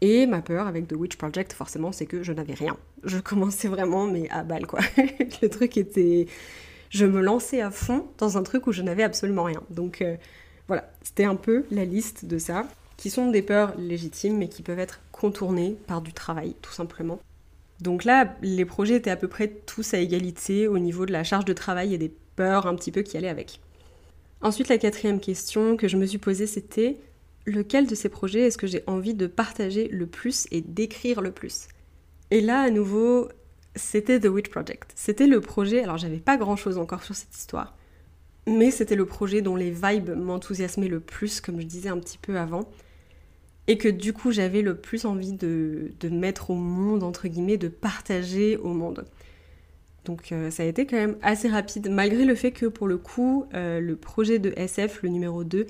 Et 0.00 0.26
ma 0.26 0.42
peur 0.42 0.66
avec 0.66 0.88
The 0.88 0.92
Witch 0.92 1.16
Project, 1.16 1.52
forcément, 1.52 1.92
c'est 1.92 2.06
que 2.06 2.22
je 2.22 2.32
n'avais 2.32 2.54
rien. 2.54 2.76
Je 3.04 3.18
commençais 3.18 3.68
vraiment, 3.68 4.06
mais 4.06 4.28
à 4.30 4.42
balle, 4.42 4.66
quoi. 4.66 4.80
le 5.42 5.48
truc 5.48 5.76
était 5.76 6.26
je 6.90 7.06
me 7.06 7.20
lançais 7.20 7.60
à 7.60 7.70
fond 7.70 8.06
dans 8.18 8.38
un 8.38 8.42
truc 8.42 8.66
où 8.66 8.72
je 8.72 8.82
n'avais 8.82 9.02
absolument 9.02 9.44
rien. 9.44 9.62
Donc 9.70 10.02
euh, 10.02 10.16
voilà, 10.68 10.90
c'était 11.02 11.24
un 11.24 11.36
peu 11.36 11.64
la 11.70 11.84
liste 11.84 12.24
de 12.24 12.38
ça, 12.38 12.64
qui 12.96 13.10
sont 13.10 13.30
des 13.30 13.42
peurs 13.42 13.76
légitimes, 13.78 14.38
mais 14.38 14.48
qui 14.48 14.62
peuvent 14.62 14.78
être 14.78 15.00
contournées 15.12 15.76
par 15.86 16.00
du 16.00 16.12
travail, 16.12 16.54
tout 16.62 16.72
simplement. 16.72 17.20
Donc 17.80 18.04
là, 18.04 18.34
les 18.42 18.64
projets 18.64 18.96
étaient 18.96 19.10
à 19.10 19.16
peu 19.16 19.28
près 19.28 19.48
tous 19.48 19.92
à 19.94 19.98
égalité 19.98 20.66
au 20.66 20.78
niveau 20.78 21.04
de 21.04 21.12
la 21.12 21.24
charge 21.24 21.44
de 21.44 21.52
travail 21.52 21.94
et 21.94 21.98
des 21.98 22.12
peurs 22.36 22.66
un 22.66 22.74
petit 22.74 22.90
peu 22.90 23.02
qui 23.02 23.16
allaient 23.16 23.28
avec. 23.28 23.60
Ensuite, 24.40 24.68
la 24.68 24.78
quatrième 24.78 25.20
question 25.20 25.76
que 25.76 25.88
je 25.88 25.96
me 25.96 26.06
suis 26.06 26.18
posée, 26.18 26.46
c'était 26.46 26.96
lequel 27.44 27.86
de 27.86 27.94
ces 27.94 28.08
projets 28.08 28.40
est-ce 28.40 28.58
que 28.58 28.66
j'ai 28.66 28.82
envie 28.86 29.14
de 29.14 29.26
partager 29.26 29.88
le 29.88 30.06
plus 30.06 30.46
et 30.50 30.62
d'écrire 30.62 31.20
le 31.20 31.30
plus? 31.30 31.68
Et 32.30 32.40
là, 32.40 32.60
à 32.60 32.70
nouveau, 32.70 33.28
c'était 33.76 34.18
The 34.18 34.26
Witch 34.26 34.48
Project. 34.48 34.92
C'était 34.94 35.26
le 35.26 35.40
projet, 35.40 35.82
alors 35.82 35.98
j'avais 35.98 36.18
pas 36.18 36.36
grand 36.36 36.56
chose 36.56 36.78
encore 36.78 37.02
sur 37.02 37.14
cette 37.14 37.34
histoire, 37.36 37.76
mais 38.46 38.70
c'était 38.70 38.96
le 38.96 39.06
projet 39.06 39.42
dont 39.42 39.56
les 39.56 39.70
vibes 39.70 40.10
m'enthousiasmaient 40.10 40.88
le 40.88 41.00
plus, 41.00 41.40
comme 41.40 41.60
je 41.60 41.66
disais 41.66 41.88
un 41.88 41.98
petit 41.98 42.18
peu 42.18 42.38
avant, 42.38 42.68
et 43.66 43.78
que 43.78 43.88
du 43.88 44.12
coup 44.12 44.32
j'avais 44.32 44.62
le 44.62 44.76
plus 44.76 45.04
envie 45.04 45.32
de, 45.32 45.90
mettre 46.10 46.50
au 46.50 46.54
monde, 46.54 47.02
entre 47.02 47.28
guillemets, 47.28 47.56
de 47.56 47.68
partager 47.68 48.56
au 48.56 48.68
monde. 48.68 49.04
Donc 50.04 50.30
euh, 50.30 50.50
ça 50.50 50.62
a 50.62 50.66
été 50.66 50.86
quand 50.86 50.96
même 50.96 51.16
assez 51.22 51.48
rapide, 51.48 51.90
malgré 51.90 52.24
le 52.24 52.34
fait 52.34 52.52
que 52.52 52.66
pour 52.66 52.86
le 52.86 52.96
coup, 52.96 53.46
euh, 53.54 53.80
le 53.80 53.96
projet 53.96 54.38
de 54.38 54.52
SF, 54.56 55.02
le 55.02 55.08
numéro 55.08 55.42
2, 55.42 55.66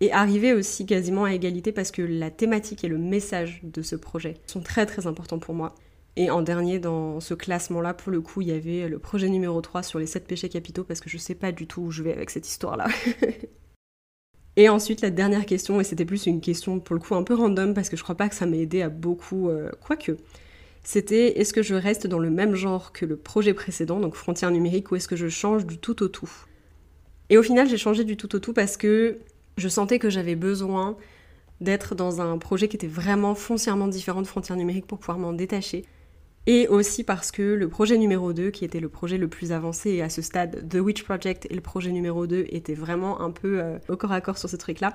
est 0.00 0.10
arrivé 0.10 0.52
aussi 0.52 0.84
quasiment 0.84 1.24
à 1.24 1.32
égalité 1.32 1.72
parce 1.72 1.90
que 1.90 2.02
la 2.02 2.30
thématique 2.30 2.84
et 2.84 2.88
le 2.88 2.98
message 2.98 3.60
de 3.62 3.82
ce 3.82 3.96
projet 3.96 4.34
sont 4.46 4.60
très 4.60 4.84
très 4.84 5.06
importants 5.06 5.38
pour 5.38 5.54
moi. 5.54 5.74
Et 6.16 6.30
en 6.30 6.40
dernier, 6.40 6.78
dans 6.78 7.20
ce 7.20 7.34
classement-là, 7.34 7.92
pour 7.92 8.10
le 8.10 8.22
coup, 8.22 8.40
il 8.40 8.48
y 8.48 8.52
avait 8.52 8.88
le 8.88 8.98
projet 8.98 9.28
numéro 9.28 9.60
3 9.60 9.82
sur 9.82 9.98
les 9.98 10.06
7 10.06 10.26
péchés 10.26 10.48
capitaux, 10.48 10.82
parce 10.82 11.00
que 11.00 11.10
je 11.10 11.18
sais 11.18 11.34
pas 11.34 11.52
du 11.52 11.66
tout 11.66 11.82
où 11.82 11.90
je 11.90 12.02
vais 12.02 12.12
avec 12.12 12.30
cette 12.30 12.48
histoire-là. 12.48 12.88
Et 14.56 14.70
ensuite, 14.70 15.02
la 15.02 15.10
dernière 15.10 15.44
question, 15.44 15.80
et 15.80 15.84
c'était 15.84 16.06
plus 16.06 16.24
une 16.24 16.40
question 16.40 16.80
pour 16.80 16.94
le 16.94 17.00
coup 17.00 17.14
un 17.14 17.22
peu 17.22 17.34
random 17.34 17.74
parce 17.74 17.90
que 17.90 17.96
je 17.98 18.02
crois 18.02 18.14
pas 18.14 18.30
que 18.30 18.34
ça 18.34 18.46
m'a 18.46 18.56
aidé 18.56 18.80
à 18.80 18.88
beaucoup, 18.88 19.50
euh, 19.50 19.70
quoique. 19.86 20.12
C'était 20.82 21.38
est-ce 21.38 21.52
que 21.52 21.62
je 21.62 21.74
reste 21.74 22.06
dans 22.06 22.18
le 22.18 22.30
même 22.30 22.54
genre 22.54 22.92
que 22.92 23.04
le 23.04 23.16
projet 23.16 23.52
précédent, 23.52 24.00
donc 24.00 24.14
frontière 24.14 24.50
numérique, 24.50 24.90
ou 24.90 24.96
est-ce 24.96 25.08
que 25.08 25.16
je 25.16 25.28
change 25.28 25.66
du 25.66 25.76
tout 25.76 26.02
au 26.02 26.08
tout? 26.08 26.30
Et 27.28 27.36
au 27.36 27.42
final, 27.42 27.68
j'ai 27.68 27.76
changé 27.76 28.04
du 28.04 28.16
tout 28.16 28.34
au 28.34 28.38
tout 28.38 28.54
parce 28.54 28.78
que 28.78 29.18
je 29.58 29.68
sentais 29.68 29.98
que 29.98 30.08
j'avais 30.08 30.36
besoin 30.36 30.96
d'être 31.60 31.94
dans 31.94 32.22
un 32.22 32.38
projet 32.38 32.68
qui 32.68 32.76
était 32.76 32.86
vraiment 32.86 33.34
foncièrement 33.34 33.88
différent 33.88 34.22
de 34.22 34.26
frontière 34.26 34.56
numérique 34.56 34.86
pour 34.86 34.98
pouvoir 34.98 35.18
m'en 35.18 35.34
détacher. 35.34 35.84
Et 36.46 36.68
aussi 36.68 37.02
parce 37.02 37.32
que 37.32 37.42
le 37.42 37.68
projet 37.68 37.98
numéro 37.98 38.32
2, 38.32 38.50
qui 38.50 38.64
était 38.64 38.78
le 38.78 38.88
projet 38.88 39.18
le 39.18 39.26
plus 39.26 39.50
avancé 39.50 40.00
à 40.00 40.08
ce 40.08 40.22
stade, 40.22 40.68
The 40.68 40.76
Witch 40.76 41.02
Project 41.02 41.46
et 41.50 41.54
le 41.54 41.60
projet 41.60 41.90
numéro 41.90 42.26
2 42.28 42.46
étaient 42.50 42.74
vraiment 42.74 43.20
un 43.20 43.32
peu 43.32 43.60
euh, 43.60 43.78
au 43.88 43.96
corps 43.96 44.12
à 44.12 44.20
corps 44.20 44.38
sur 44.38 44.48
ce 44.48 44.56
truc-là. 44.56 44.94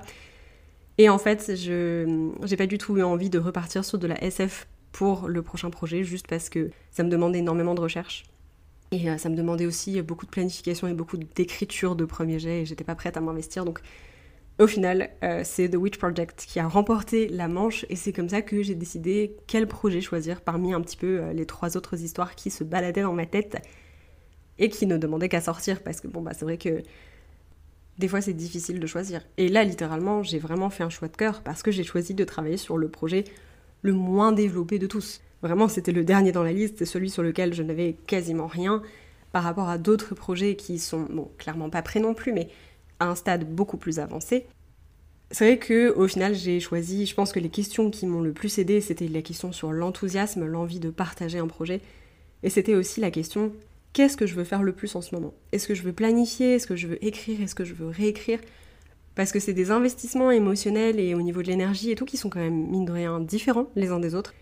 Et 0.96 1.10
en 1.10 1.18
fait, 1.18 1.54
je 1.54 2.30
j'ai 2.44 2.56
pas 2.56 2.66
du 2.66 2.78
tout 2.78 2.96
eu 2.96 3.02
envie 3.02 3.28
de 3.28 3.38
repartir 3.38 3.84
sur 3.84 3.98
de 3.98 4.06
la 4.06 4.22
SF 4.24 4.66
pour 4.92 5.28
le 5.28 5.42
prochain 5.42 5.68
projet, 5.70 6.04
juste 6.04 6.26
parce 6.26 6.48
que 6.48 6.70
ça 6.90 7.02
me 7.02 7.10
demandait 7.10 7.40
énormément 7.40 7.74
de 7.74 7.80
recherche. 7.80 8.24
Et 8.90 9.10
euh, 9.10 9.18
ça 9.18 9.28
me 9.28 9.36
demandait 9.36 9.66
aussi 9.66 10.00
beaucoup 10.00 10.24
de 10.24 10.30
planification 10.30 10.88
et 10.88 10.94
beaucoup 10.94 11.18
d'écriture 11.18 11.96
de 11.96 12.06
premier 12.06 12.38
jet, 12.38 12.62
et 12.62 12.66
j'étais 12.66 12.84
pas 12.84 12.94
prête 12.94 13.18
à 13.18 13.20
m'investir. 13.20 13.64
Au 14.62 14.66
final, 14.68 15.10
euh, 15.24 15.42
c'est 15.44 15.68
The 15.68 15.74
Witch 15.74 15.98
Project 15.98 16.44
qui 16.46 16.60
a 16.60 16.68
remporté 16.68 17.28
la 17.28 17.48
manche 17.48 17.84
et 17.88 17.96
c'est 17.96 18.12
comme 18.12 18.28
ça 18.28 18.42
que 18.42 18.62
j'ai 18.62 18.76
décidé 18.76 19.36
quel 19.48 19.66
projet 19.66 20.00
choisir 20.00 20.40
parmi 20.40 20.72
un 20.72 20.80
petit 20.80 20.96
peu 20.96 21.20
euh, 21.20 21.32
les 21.32 21.46
trois 21.46 21.76
autres 21.76 22.00
histoires 22.00 22.36
qui 22.36 22.50
se 22.50 22.62
baladaient 22.62 23.02
dans 23.02 23.12
ma 23.12 23.26
tête 23.26 23.60
et 24.58 24.68
qui 24.68 24.86
ne 24.86 24.98
demandaient 24.98 25.28
qu'à 25.28 25.40
sortir 25.40 25.82
parce 25.82 26.00
que 26.00 26.06
bon 26.06 26.22
bah 26.22 26.32
c'est 26.32 26.44
vrai 26.44 26.58
que 26.58 26.82
des 27.98 28.06
fois 28.06 28.20
c'est 28.20 28.34
difficile 28.34 28.78
de 28.78 28.86
choisir. 28.86 29.22
Et 29.36 29.48
là 29.48 29.64
littéralement 29.64 30.22
j'ai 30.22 30.38
vraiment 30.38 30.70
fait 30.70 30.84
un 30.84 30.90
choix 30.90 31.08
de 31.08 31.16
cœur 31.16 31.42
parce 31.42 31.62
que 31.62 31.72
j'ai 31.72 31.84
choisi 31.84 32.14
de 32.14 32.22
travailler 32.22 32.56
sur 32.56 32.78
le 32.78 32.88
projet 32.88 33.24
le 33.82 33.92
moins 33.92 34.30
développé 34.30 34.78
de 34.78 34.86
tous. 34.86 35.22
Vraiment 35.42 35.66
c'était 35.66 35.92
le 35.92 36.04
dernier 36.04 36.30
dans 36.30 36.44
la 36.44 36.52
liste, 36.52 36.84
celui 36.84 37.10
sur 37.10 37.24
lequel 37.24 37.52
je 37.52 37.64
n'avais 37.64 37.96
quasiment 38.06 38.46
rien 38.46 38.80
par 39.32 39.42
rapport 39.42 39.68
à 39.68 39.78
d'autres 39.78 40.14
projets 40.14 40.54
qui 40.54 40.78
sont 40.78 41.08
clairement 41.38 41.68
pas 41.68 41.82
prêts 41.82 42.00
non 42.00 42.14
plus 42.14 42.32
mais 42.32 42.48
un 43.06 43.14
stade 43.14 43.44
beaucoup 43.44 43.76
plus 43.76 43.98
avancé. 43.98 44.46
C'est 45.30 45.46
vrai 45.46 45.58
que 45.58 45.94
au 45.94 46.06
final 46.06 46.34
j'ai 46.34 46.60
choisi, 46.60 47.06
je 47.06 47.14
pense 47.14 47.32
que 47.32 47.40
les 47.40 47.48
questions 47.48 47.90
qui 47.90 48.06
m'ont 48.06 48.20
le 48.20 48.32
plus 48.32 48.58
aidé, 48.58 48.80
c'était 48.80 49.08
la 49.08 49.22
question 49.22 49.50
sur 49.50 49.72
l'enthousiasme, 49.72 50.44
l'envie 50.44 50.80
de 50.80 50.90
partager 50.90 51.38
un 51.38 51.46
projet, 51.46 51.80
et 52.42 52.50
c'était 52.50 52.74
aussi 52.74 53.00
la 53.00 53.10
question 53.10 53.52
qu'est-ce 53.92 54.16
que 54.16 54.26
je 54.26 54.34
veux 54.34 54.44
faire 54.44 54.62
le 54.62 54.72
plus 54.72 54.94
en 54.96 55.00
ce 55.00 55.14
moment? 55.14 55.34
Est-ce 55.52 55.68
que 55.68 55.74
je 55.74 55.82
veux 55.82 55.92
planifier? 55.92 56.54
Est-ce 56.54 56.66
que 56.66 56.76
je 56.76 56.86
veux 56.86 57.04
écrire? 57.04 57.40
Est-ce 57.40 57.54
que 57.54 57.64
je 57.64 57.74
veux 57.74 57.88
réécrire? 57.88 58.40
Parce 59.14 59.32
que 59.32 59.40
c'est 59.40 59.52
des 59.52 59.70
investissements 59.70 60.30
émotionnels 60.30 60.98
et 60.98 61.14
au 61.14 61.22
niveau 61.22 61.42
de 61.42 61.48
l'énergie 61.48 61.90
et 61.90 61.94
tout 61.94 62.06
qui 62.06 62.16
sont 62.16 62.30
quand 62.30 62.40
même 62.40 62.70
mine 62.70 62.86
de 62.86 62.92
rien 62.92 63.20
différents 63.20 63.70
les 63.76 63.88
uns 63.88 64.00
des 64.00 64.14
autres. 64.14 64.34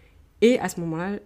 Et 0.42 0.58
à 0.60 0.68
ce 0.68 0.80
moment-là, 0.80 1.18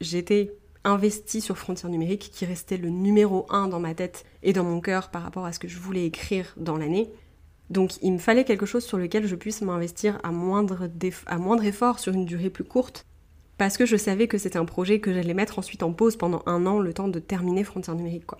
j'étais 0.00 0.52
investi 0.88 1.40
sur 1.40 1.58
Frontières 1.58 1.90
numériques 1.90 2.30
qui 2.32 2.44
restait 2.44 2.76
le 2.76 2.88
numéro 2.88 3.46
un 3.50 3.68
dans 3.68 3.80
ma 3.80 3.94
tête 3.94 4.24
et 4.42 4.52
dans 4.52 4.64
mon 4.64 4.80
cœur 4.80 5.10
par 5.10 5.22
rapport 5.22 5.44
à 5.44 5.52
ce 5.52 5.58
que 5.58 5.68
je 5.68 5.78
voulais 5.78 6.06
écrire 6.06 6.54
dans 6.56 6.76
l'année. 6.76 7.10
Donc 7.70 7.92
il 8.02 8.12
me 8.12 8.18
fallait 8.18 8.44
quelque 8.44 8.66
chose 8.66 8.84
sur 8.84 8.98
lequel 8.98 9.26
je 9.26 9.36
puisse 9.36 9.60
m'investir 9.60 10.18
à 10.22 10.32
moindre, 10.32 10.88
effort 11.64 11.98
sur 11.98 12.14
une 12.14 12.24
durée 12.24 12.50
plus 12.50 12.64
courte 12.64 13.04
parce 13.58 13.76
que 13.76 13.86
je 13.86 13.96
savais 13.96 14.28
que 14.28 14.38
c'était 14.38 14.58
un 14.58 14.64
projet 14.64 15.00
que 15.00 15.12
j'allais 15.12 15.34
mettre 15.34 15.58
ensuite 15.58 15.82
en 15.82 15.92
pause 15.92 16.16
pendant 16.16 16.42
un 16.46 16.64
an 16.64 16.78
le 16.78 16.94
temps 16.94 17.08
de 17.08 17.18
terminer 17.18 17.64
Frontières 17.64 17.96
numériques. 17.96 18.30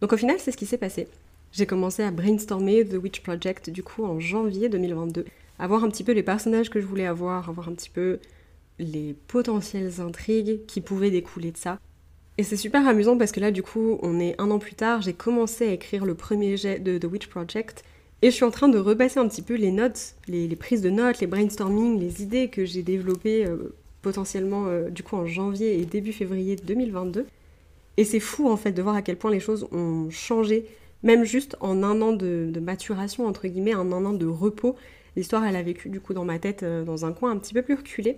Donc 0.00 0.12
au 0.12 0.16
final 0.16 0.36
c'est 0.38 0.52
ce 0.52 0.56
qui 0.56 0.66
s'est 0.66 0.78
passé. 0.78 1.08
J'ai 1.52 1.66
commencé 1.66 2.02
à 2.02 2.10
brainstormer 2.10 2.86
The 2.86 2.94
Witch 2.94 3.20
Project 3.20 3.68
du 3.68 3.82
coup 3.82 4.04
en 4.04 4.20
janvier 4.20 4.68
2022, 4.68 5.24
à 5.58 5.66
voir 5.66 5.84
un 5.84 5.90
petit 5.90 6.04
peu 6.04 6.12
les 6.12 6.22
personnages 6.22 6.70
que 6.70 6.80
je 6.80 6.86
voulais 6.86 7.06
avoir, 7.06 7.48
à 7.48 7.52
voir 7.52 7.68
un 7.68 7.74
petit 7.74 7.90
peu 7.90 8.20
les 8.78 9.14
potentielles 9.26 10.00
intrigues 10.00 10.64
qui 10.66 10.80
pouvaient 10.80 11.10
découler 11.10 11.52
de 11.52 11.58
ça. 11.58 11.78
Et 12.40 12.42
c'est 12.42 12.56
super 12.56 12.88
amusant 12.88 13.18
parce 13.18 13.32
que 13.32 13.40
là, 13.40 13.50
du 13.50 13.62
coup, 13.62 13.98
on 14.00 14.18
est 14.18 14.34
un 14.40 14.50
an 14.50 14.58
plus 14.58 14.72
tard, 14.72 15.02
j'ai 15.02 15.12
commencé 15.12 15.68
à 15.68 15.72
écrire 15.72 16.06
le 16.06 16.14
premier 16.14 16.56
jet 16.56 16.78
de 16.78 16.96
The 16.96 17.04
Witch 17.04 17.26
Project. 17.26 17.84
Et 18.22 18.30
je 18.30 18.34
suis 18.34 18.46
en 18.46 18.50
train 18.50 18.70
de 18.70 18.78
repasser 18.78 19.20
un 19.20 19.28
petit 19.28 19.42
peu 19.42 19.56
les 19.56 19.70
notes, 19.70 20.14
les, 20.26 20.48
prises 20.56 20.80
de 20.80 20.88
notes, 20.88 21.20
les 21.20 21.26
brainstorming, 21.26 22.00
les 22.00 22.22
idées 22.22 22.48
que 22.48 22.64
j'ai 22.64 22.82
développées 22.82 23.44
euh, 23.44 23.74
potentiellement 24.00 24.68
euh, 24.68 24.88
du 24.88 25.02
coup 25.02 25.16
en 25.16 25.26
janvier 25.26 25.78
et 25.78 25.84
début 25.84 26.14
février 26.14 26.56
2022. 26.56 27.26
Et 27.98 28.04
c'est 28.04 28.20
fou 28.20 28.48
en 28.48 28.56
fait 28.56 28.72
de 28.72 28.80
voir 28.80 28.94
à 28.94 29.02
quel 29.02 29.18
point 29.18 29.30
les 29.30 29.38
choses 29.38 29.68
ont 29.70 30.08
changé, 30.08 30.64
même 31.02 31.24
juste 31.24 31.58
en 31.60 31.82
un 31.82 32.00
an 32.00 32.14
de, 32.14 32.50
maturation, 32.58 33.26
entre 33.26 33.48
guillemets, 33.48 33.74
en 33.74 33.92
un 33.92 34.02
an 34.06 34.14
de 34.14 34.24
repos. 34.24 34.76
L'histoire, 35.14 35.44
elle 35.44 35.56
a 35.56 35.62
vécu 35.62 35.90
du 35.90 36.00
coup 36.00 36.14
dans 36.14 36.24
ma 36.24 36.38
tête, 36.38 36.62
euh, 36.62 36.84
dans 36.84 37.04
un 37.04 37.12
coin 37.12 37.32
un 37.32 37.36
petit 37.36 37.52
peu 37.52 37.60
plus 37.60 37.74
reculé. 37.74 38.16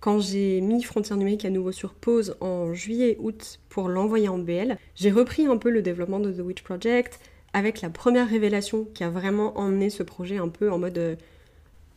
Quand 0.00 0.18
j'ai 0.18 0.62
mis 0.62 0.82
Frontières 0.82 1.18
numériques 1.18 1.44
à 1.44 1.50
nouveau 1.50 1.72
sur 1.72 1.92
pause 1.92 2.34
en 2.40 2.72
juillet-août 2.72 3.60
pour 3.68 3.88
l'envoyer 3.88 4.28
en 4.28 4.38
BL, 4.38 4.78
j'ai 4.94 5.10
repris 5.10 5.46
un 5.46 5.58
peu 5.58 5.68
le 5.68 5.82
développement 5.82 6.20
de 6.20 6.32
The 6.32 6.40
Witch 6.40 6.62
Project 6.62 7.20
avec 7.52 7.82
la 7.82 7.90
première 7.90 8.26
révélation 8.26 8.86
qui 8.94 9.04
a 9.04 9.10
vraiment 9.10 9.58
emmené 9.58 9.90
ce 9.90 10.02
projet 10.02 10.38
un 10.38 10.48
peu 10.48 10.72
en 10.72 10.78
mode 10.78 10.96
euh, 10.96 11.16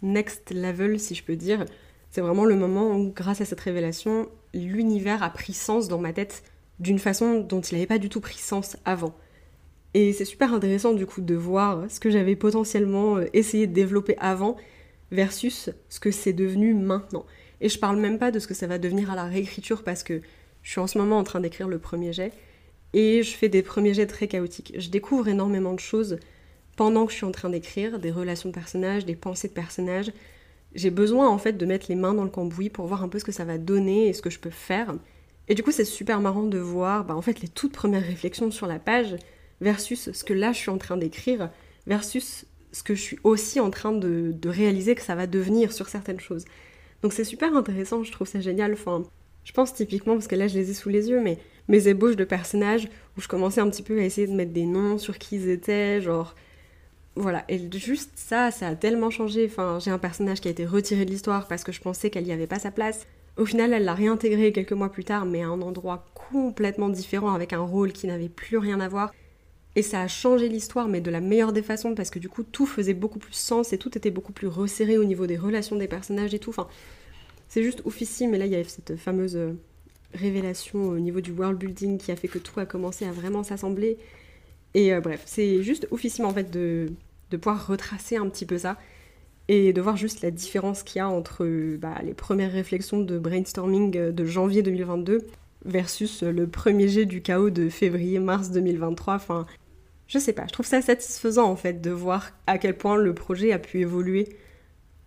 next 0.01 0.51
level, 0.51 0.99
si 0.99 1.15
je 1.15 1.23
peux 1.23 1.37
dire. 1.37 1.63
C'est 2.09 2.19
vraiment 2.19 2.43
le 2.43 2.55
moment 2.55 2.97
où, 2.97 3.13
grâce 3.13 3.39
à 3.39 3.45
cette 3.45 3.61
révélation, 3.61 4.27
l'univers 4.53 5.23
a 5.23 5.29
pris 5.29 5.53
sens 5.53 5.87
dans 5.87 5.99
ma 5.99 6.11
tête 6.11 6.43
d'une 6.79 6.99
façon 6.99 7.39
dont 7.39 7.61
il 7.61 7.75
n'avait 7.75 7.87
pas 7.87 7.99
du 7.99 8.09
tout 8.09 8.19
pris 8.19 8.37
sens 8.37 8.75
avant. 8.83 9.15
Et 9.93 10.11
c'est 10.11 10.25
super 10.25 10.53
intéressant 10.53 10.91
du 10.91 11.05
coup 11.05 11.21
de 11.21 11.35
voir 11.35 11.89
ce 11.89 12.01
que 12.01 12.09
j'avais 12.09 12.35
potentiellement 12.35 13.15
euh, 13.15 13.25
essayé 13.31 13.65
de 13.65 13.73
développer 13.73 14.17
avant 14.17 14.57
versus 15.11 15.69
ce 15.87 15.99
que 16.01 16.11
c'est 16.11 16.33
devenu 16.33 16.73
maintenant. 16.73 17.25
Et 17.63 17.69
je 17.69 17.79
parle 17.79 17.95
même 17.95 18.19
pas 18.19 18.29
de 18.29 18.39
ce 18.39 18.45
que 18.45 18.53
ça 18.53 18.67
va 18.67 18.77
devenir 18.77 19.09
à 19.09 19.15
la 19.15 19.23
réécriture 19.23 19.83
parce 19.83 20.03
que 20.03 20.21
je 20.63 20.69
suis 20.69 20.81
en 20.81 20.85
ce 20.85 20.97
moment 20.97 21.17
en 21.17 21.23
train 21.23 21.39
d'écrire 21.39 21.69
le 21.69 21.79
premier 21.79 22.11
jet 22.11 22.33
et 22.91 23.23
je 23.23 23.33
fais 23.35 23.47
des 23.47 23.63
premiers 23.63 23.93
jets 23.93 24.05
très 24.05 24.27
chaotiques. 24.27 24.73
Je 24.77 24.89
découvre 24.89 25.29
énormément 25.29 25.73
de 25.73 25.79
choses 25.79 26.19
pendant 26.75 27.05
que 27.05 27.13
je 27.13 27.17
suis 27.17 27.25
en 27.25 27.31
train 27.31 27.49
d'écrire, 27.49 27.99
des 27.99 28.11
relations 28.11 28.49
de 28.49 28.53
personnages, 28.53 29.05
des 29.05 29.15
pensées 29.15 29.47
de 29.47 29.53
personnages. 29.53 30.11
J'ai 30.75 30.89
besoin 30.89 31.29
en 31.29 31.37
fait 31.37 31.53
de 31.53 31.65
mettre 31.65 31.85
les 31.87 31.95
mains 31.95 32.13
dans 32.13 32.25
le 32.25 32.29
cambouis 32.29 32.69
pour 32.69 32.85
voir 32.85 33.01
un 33.01 33.07
peu 33.07 33.17
ce 33.17 33.23
que 33.23 33.31
ça 33.31 33.45
va 33.45 33.57
donner 33.57 34.09
et 34.09 34.13
ce 34.13 34.21
que 34.21 34.29
je 34.29 34.39
peux 34.39 34.49
faire. 34.49 34.93
Et 35.47 35.55
du 35.55 35.63
coup, 35.63 35.71
c'est 35.71 35.85
super 35.85 36.19
marrant 36.19 36.43
de 36.43 36.57
voir 36.57 37.05
bah, 37.05 37.15
en 37.15 37.21
fait 37.21 37.39
les 37.39 37.47
toutes 37.47 37.71
premières 37.71 38.05
réflexions 38.05 38.51
sur 38.51 38.67
la 38.67 38.79
page 38.79 39.15
versus 39.61 40.11
ce 40.11 40.23
que 40.25 40.33
là 40.33 40.51
je 40.51 40.57
suis 40.57 40.69
en 40.69 40.77
train 40.77 40.97
d'écrire 40.97 41.49
versus 41.87 42.45
ce 42.73 42.83
que 42.83 42.93
je 42.93 43.01
suis 43.01 43.19
aussi 43.23 43.61
en 43.61 43.69
train 43.69 43.93
de, 43.93 44.33
de 44.33 44.49
réaliser 44.49 44.95
que 44.95 45.01
ça 45.01 45.15
va 45.15 45.27
devenir 45.27 45.71
sur 45.71 45.87
certaines 45.87 46.19
choses. 46.19 46.43
Donc 47.03 47.13
c'est 47.13 47.25
super 47.25 47.55
intéressant, 47.55 48.03
je 48.03 48.11
trouve 48.11 48.27
ça 48.27 48.39
génial. 48.39 48.73
Enfin, 48.73 49.03
je 49.43 49.51
pense 49.51 49.73
typiquement, 49.73 50.13
parce 50.13 50.27
que 50.27 50.35
là 50.35 50.47
je 50.47 50.57
les 50.57 50.71
ai 50.71 50.73
sous 50.73 50.89
les 50.89 51.09
yeux, 51.09 51.21
mais 51.21 51.37
mes 51.67 51.87
ébauches 51.87 52.15
de 52.15 52.23
personnages, 52.23 52.87
où 53.17 53.21
je 53.21 53.27
commençais 53.27 53.61
un 53.61 53.69
petit 53.69 53.83
peu 53.83 53.99
à 53.99 54.03
essayer 54.03 54.25
de 54.25 54.33
mettre 54.33 54.53
des 54.53 54.65
noms 54.65 54.97
sur 54.97 55.19
qui 55.19 55.35
ils 55.35 55.49
étaient, 55.49 56.01
genre... 56.01 56.33
Voilà, 57.15 57.45
et 57.47 57.59
juste 57.77 58.13
ça, 58.15 58.49
ça 58.49 58.69
a 58.69 58.75
tellement 58.75 59.11
changé. 59.11 59.47
J'ai 59.79 59.91
un 59.91 59.99
personnage 59.99 60.41
qui 60.41 60.47
a 60.47 60.51
été 60.51 60.65
retiré 60.65 61.05
de 61.05 61.11
l'histoire 61.11 61.47
parce 61.47 61.63
que 61.63 61.71
je 61.71 61.79
pensais 61.79 62.09
qu'elle 62.09 62.23
n'y 62.23 62.31
avait 62.31 62.47
pas 62.47 62.57
sa 62.57 62.71
place. 62.71 63.05
Au 63.37 63.45
final, 63.45 63.71
elle 63.71 63.83
l'a 63.83 63.93
réintégré 63.93 64.51
quelques 64.51 64.73
mois 64.73 64.91
plus 64.91 65.03
tard, 65.03 65.25
mais 65.25 65.43
à 65.43 65.47
un 65.47 65.61
endroit 65.61 66.05
complètement 66.15 66.89
différent, 66.89 67.31
avec 67.33 67.53
un 67.53 67.59
rôle 67.59 67.91
qui 67.91 68.07
n'avait 68.07 68.29
plus 68.29 68.57
rien 68.57 68.79
à 68.79 68.87
voir. 68.87 69.13
Et 69.75 69.81
ça 69.81 70.01
a 70.01 70.07
changé 70.07 70.49
l'histoire, 70.49 70.87
mais 70.87 71.01
de 71.01 71.09
la 71.09 71.19
meilleure 71.19 71.51
des 71.51 71.63
façons, 71.63 71.95
parce 71.95 72.11
que 72.11 72.19
du 72.19 72.29
coup, 72.29 72.43
tout 72.43 72.67
faisait 72.67 72.93
beaucoup 72.93 73.19
plus 73.19 73.33
sens 73.33 73.73
et 73.73 73.77
tout 73.77 73.97
était 73.97 74.11
beaucoup 74.11 74.33
plus 74.33 74.47
resserré 74.47 74.97
au 74.97 75.03
niveau 75.03 75.25
des 75.25 75.37
relations 75.37 75.75
des 75.75 75.87
personnages 75.87 76.33
et 76.33 76.39
tout. 76.39 76.51
Enfin, 76.51 76.67
c'est 77.47 77.63
juste 77.63 77.81
oufissime. 77.85 78.35
Et 78.35 78.37
là, 78.37 78.45
il 78.45 78.51
y 78.51 78.55
avait 78.55 78.63
cette 78.63 78.95
fameuse 78.97 79.35
euh, 79.35 79.53
révélation 80.13 80.89
au 80.89 80.99
niveau 80.99 81.21
du 81.21 81.31
world 81.31 81.57
building 81.57 81.97
qui 81.97 82.11
a 82.11 82.15
fait 82.15 82.27
que 82.27 82.39
tout 82.39 82.59
a 82.59 82.65
commencé 82.65 83.05
à 83.05 83.11
vraiment 83.11 83.43
s'assembler. 83.43 83.97
Et 84.75 84.93
euh, 84.93 85.01
bref, 85.01 85.23
c'est 85.25 85.63
juste 85.63 85.87
oufissime 85.91 86.25
en 86.25 86.33
fait 86.33 86.51
de, 86.51 86.87
de, 87.31 87.37
pouvoir 87.37 87.67
retracer 87.67 88.15
un 88.15 88.27
petit 88.29 88.45
peu 88.45 88.57
ça 88.57 88.77
et 89.47 89.73
de 89.73 89.81
voir 89.81 89.97
juste 89.97 90.21
la 90.21 90.31
différence 90.31 90.83
qu'il 90.83 90.99
y 90.99 91.01
a 91.01 91.09
entre 91.09 91.45
bah, 91.77 91.95
les 92.03 92.13
premières 92.13 92.51
réflexions 92.51 93.01
de 93.01 93.17
brainstorming 93.19 93.97
euh, 93.97 94.11
de 94.11 94.25
janvier 94.25 94.61
2022 94.61 95.19
versus 95.65 96.23
le 96.23 96.47
premier 96.47 96.87
jet 96.87 97.05
du 97.05 97.21
chaos 97.21 97.49
de 97.49 97.69
février-mars 97.69 98.51
2023. 98.51 99.15
Enfin, 99.15 99.45
je 100.07 100.19
sais 100.19 100.33
pas, 100.33 100.43
je 100.47 100.53
trouve 100.53 100.65
ça 100.65 100.81
satisfaisant 100.81 101.49
en 101.49 101.55
fait 101.55 101.81
de 101.81 101.91
voir 101.91 102.31
à 102.47 102.57
quel 102.57 102.77
point 102.77 102.95
le 102.95 103.13
projet 103.13 103.51
a 103.51 103.59
pu 103.59 103.79
évoluer 103.79 104.35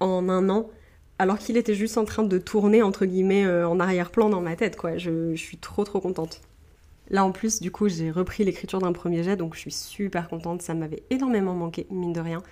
en 0.00 0.28
un 0.28 0.48
an 0.48 0.70
alors 1.18 1.38
qu'il 1.38 1.56
était 1.56 1.74
juste 1.74 1.96
en 1.98 2.04
train 2.04 2.24
de 2.24 2.38
tourner 2.38 2.82
entre 2.82 3.06
guillemets 3.06 3.46
euh, 3.46 3.68
en 3.68 3.80
arrière-plan 3.80 4.28
dans 4.28 4.40
ma 4.40 4.56
tête 4.56 4.76
quoi. 4.76 4.98
Je, 4.98 5.35
suis 5.35 5.56
trop 5.56 5.85
trop 5.85 6.00
contente. 6.00 6.40
Là 7.09 7.24
en 7.24 7.32
plus 7.32 7.61
du 7.61 7.70
coup 7.70 7.88
j'ai 7.88 8.11
repris 8.11 8.44
l'écriture 8.44 8.80
d'un 8.80 8.92
premier 8.92 9.22
jet 9.22 9.37
donc 9.37 9.54
je 9.54 9.61
suis 9.61 9.70
super 9.70 10.28
contente, 10.28 10.62
ça 10.62 10.74
m'avait 10.74 11.02
énormément 11.11 11.54
manqué 11.54 11.87
mine 11.90 12.12
de 12.12 12.20
rien. 12.20 12.42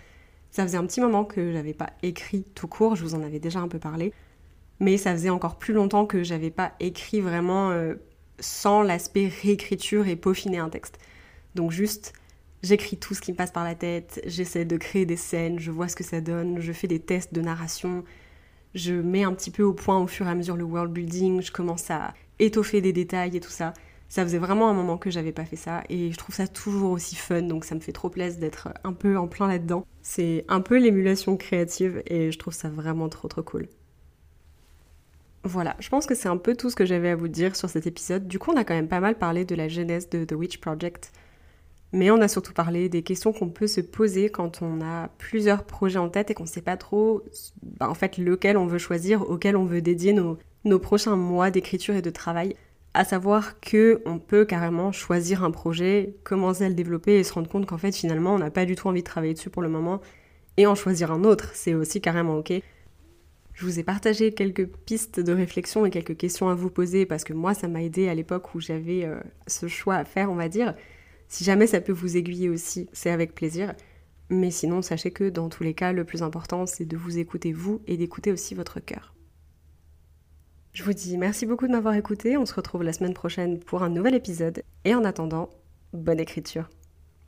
Ça 0.50 0.62
faisait 0.62 0.78
un 0.78 0.86
petit 0.86 1.00
moment 1.00 1.24
que 1.24 1.52
j'avais 1.52 1.74
pas 1.74 1.90
écrit 2.02 2.44
tout 2.54 2.68
court, 2.68 2.94
je 2.94 3.02
vous 3.02 3.16
en 3.16 3.22
avais 3.22 3.40
déjà 3.40 3.58
un 3.58 3.66
peu 3.66 3.80
parlé, 3.80 4.12
mais 4.78 4.96
ça 4.96 5.12
faisait 5.12 5.30
encore 5.30 5.56
plus 5.56 5.74
longtemps 5.74 6.06
que 6.06 6.22
j'avais 6.22 6.50
pas 6.50 6.74
écrit 6.78 7.20
vraiment 7.20 7.70
euh, 7.72 7.94
sans 8.38 8.82
l'aspect 8.82 9.28
réécriture 9.42 10.06
et 10.06 10.14
peaufiner 10.14 10.58
un 10.58 10.68
texte. 10.68 10.98
Donc 11.56 11.72
juste 11.72 12.12
J'écris 12.64 12.96
tout 12.96 13.12
ce 13.12 13.20
qui 13.20 13.30
me 13.30 13.36
passe 13.36 13.50
par 13.50 13.62
la 13.62 13.74
tête, 13.74 14.22
j'essaie 14.24 14.64
de 14.64 14.78
créer 14.78 15.04
des 15.04 15.18
scènes, 15.18 15.58
je 15.58 15.70
vois 15.70 15.86
ce 15.86 15.94
que 15.94 16.02
ça 16.02 16.22
donne, 16.22 16.62
je 16.62 16.72
fais 16.72 16.86
des 16.86 16.98
tests 16.98 17.34
de 17.34 17.42
narration, 17.42 18.04
je 18.74 18.94
mets 18.94 19.22
un 19.22 19.34
petit 19.34 19.50
peu 19.50 19.62
au 19.62 19.74
point 19.74 20.00
au 20.00 20.06
fur 20.06 20.26
et 20.26 20.30
à 20.30 20.34
mesure 20.34 20.56
le 20.56 20.64
world 20.64 20.90
building, 20.90 21.42
je 21.42 21.52
commence 21.52 21.90
à 21.90 22.14
étoffer 22.38 22.80
des 22.80 22.94
détails 22.94 23.36
et 23.36 23.40
tout 23.40 23.50
ça. 23.50 23.74
Ça 24.08 24.22
faisait 24.22 24.38
vraiment 24.38 24.70
un 24.70 24.72
moment 24.72 24.96
que 24.96 25.10
j'avais 25.10 25.30
pas 25.30 25.44
fait 25.44 25.56
ça 25.56 25.82
et 25.90 26.10
je 26.10 26.16
trouve 26.16 26.34
ça 26.34 26.48
toujours 26.48 26.92
aussi 26.92 27.16
fun 27.16 27.42
donc 27.42 27.66
ça 27.66 27.74
me 27.74 27.80
fait 27.80 27.92
trop 27.92 28.08
plaisir 28.08 28.40
d'être 28.40 28.70
un 28.82 28.94
peu 28.94 29.18
en 29.18 29.28
plein 29.28 29.46
là-dedans. 29.46 29.84
C'est 30.00 30.46
un 30.48 30.62
peu 30.62 30.78
l'émulation 30.78 31.36
créative 31.36 32.02
et 32.06 32.32
je 32.32 32.38
trouve 32.38 32.54
ça 32.54 32.70
vraiment 32.70 33.10
trop 33.10 33.28
trop 33.28 33.42
cool. 33.42 33.68
Voilà, 35.42 35.76
je 35.80 35.90
pense 35.90 36.06
que 36.06 36.14
c'est 36.14 36.30
un 36.30 36.38
peu 36.38 36.56
tout 36.56 36.70
ce 36.70 36.76
que 36.76 36.86
j'avais 36.86 37.10
à 37.10 37.16
vous 37.16 37.28
dire 37.28 37.56
sur 37.56 37.68
cet 37.68 37.86
épisode. 37.86 38.26
Du 38.26 38.38
coup, 38.38 38.52
on 38.52 38.56
a 38.56 38.64
quand 38.64 38.72
même 38.72 38.88
pas 38.88 39.00
mal 39.00 39.18
parlé 39.18 39.44
de 39.44 39.54
la 39.54 39.68
genèse 39.68 40.08
de 40.08 40.24
The 40.24 40.32
Witch 40.32 40.56
Project. 40.56 41.12
Mais 41.94 42.10
on 42.10 42.20
a 42.20 42.26
surtout 42.26 42.52
parlé 42.52 42.88
des 42.88 43.02
questions 43.02 43.32
qu'on 43.32 43.48
peut 43.48 43.68
se 43.68 43.80
poser 43.80 44.28
quand 44.28 44.62
on 44.62 44.80
a 44.80 45.06
plusieurs 45.16 45.62
projets 45.62 46.00
en 46.00 46.08
tête 46.08 46.28
et 46.28 46.34
qu'on 46.34 46.42
ne 46.42 46.48
sait 46.48 46.60
pas 46.60 46.76
trop 46.76 47.22
bah, 47.62 47.88
en 47.88 47.94
fait 47.94 48.18
lequel 48.18 48.56
on 48.56 48.66
veut 48.66 48.78
choisir, 48.78 49.30
auquel 49.30 49.56
on 49.56 49.64
veut 49.64 49.80
dédier 49.80 50.12
nos, 50.12 50.78
prochains 50.80 51.14
mois 51.14 51.52
d'écriture 51.52 51.94
et 51.94 52.02
de 52.02 52.10
travail 52.10 52.56
à 52.94 53.04
savoir 53.04 53.60
que 53.60 54.02
on 54.06 54.18
peut 54.18 54.44
carrément 54.44 54.90
choisir 54.90 55.44
un 55.44 55.52
projet, 55.52 56.16
commencer 56.24 56.64
à 56.64 56.68
le 56.68 56.74
développer 56.74 57.14
et 57.14 57.22
se 57.22 57.32
rendre 57.32 57.48
compte 57.48 57.66
qu'en 57.66 57.78
fait 57.78 57.94
finalement 57.94 58.34
on 58.34 58.38
n'a 58.38 58.50
pas 58.50 58.64
du 58.64 58.74
tout 58.74 58.88
envie 58.88 59.02
de 59.02 59.06
travailler 59.06 59.34
dessus 59.34 59.50
pour 59.50 59.62
le 59.62 59.68
moment 59.68 60.00
et 60.56 60.66
en 60.66 60.74
choisir 60.74 61.12
un 61.12 61.22
autre, 61.22 61.50
c'est 61.54 61.74
aussi 61.74 62.00
carrément 62.00 62.38
ok. 62.38 62.54
Je 63.52 63.64
vous 63.64 63.78
ai 63.78 63.84
partagé 63.84 64.34
quelques 64.34 64.66
pistes 64.66 65.20
de 65.20 65.32
réflexion 65.32 65.86
et 65.86 65.90
quelques 65.90 66.16
questions 66.16 66.48
à 66.48 66.56
vous 66.56 66.70
poser 66.70 67.06
parce 67.06 67.22
que 67.22 67.32
moi 67.32 67.54
ça 67.54 67.68
m'a 67.68 67.84
aidé 67.84 68.08
à 68.08 68.14
l'époque 68.16 68.52
où 68.56 68.60
j'avais 68.60 69.04
euh, 69.04 69.20
ce 69.46 69.68
choix 69.68 69.94
à 69.94 70.04
faire, 70.04 70.32
on 70.32 70.34
va 70.34 70.48
dire. 70.48 70.74
Si 71.28 71.44
jamais 71.44 71.66
ça 71.66 71.80
peut 71.80 71.92
vous 71.92 72.16
aiguiller 72.16 72.48
aussi, 72.48 72.88
c'est 72.92 73.10
avec 73.10 73.34
plaisir. 73.34 73.74
Mais 74.30 74.50
sinon, 74.50 74.82
sachez 74.82 75.10
que 75.10 75.28
dans 75.28 75.48
tous 75.48 75.62
les 75.62 75.74
cas, 75.74 75.92
le 75.92 76.04
plus 76.04 76.22
important, 76.22 76.66
c'est 76.66 76.86
de 76.86 76.96
vous 76.96 77.18
écouter 77.18 77.52
vous 77.52 77.82
et 77.86 77.96
d'écouter 77.96 78.32
aussi 78.32 78.54
votre 78.54 78.80
cœur. 78.80 79.14
Je 80.72 80.82
vous 80.82 80.92
dis 80.92 81.16
merci 81.18 81.46
beaucoup 81.46 81.66
de 81.66 81.72
m'avoir 81.72 81.94
écouté. 81.94 82.36
On 82.36 82.46
se 82.46 82.54
retrouve 82.54 82.82
la 82.82 82.92
semaine 82.92 83.14
prochaine 83.14 83.60
pour 83.60 83.82
un 83.82 83.90
nouvel 83.90 84.14
épisode. 84.14 84.62
Et 84.84 84.94
en 84.94 85.04
attendant, 85.04 85.50
bonne 85.92 86.18
écriture. 86.18 86.68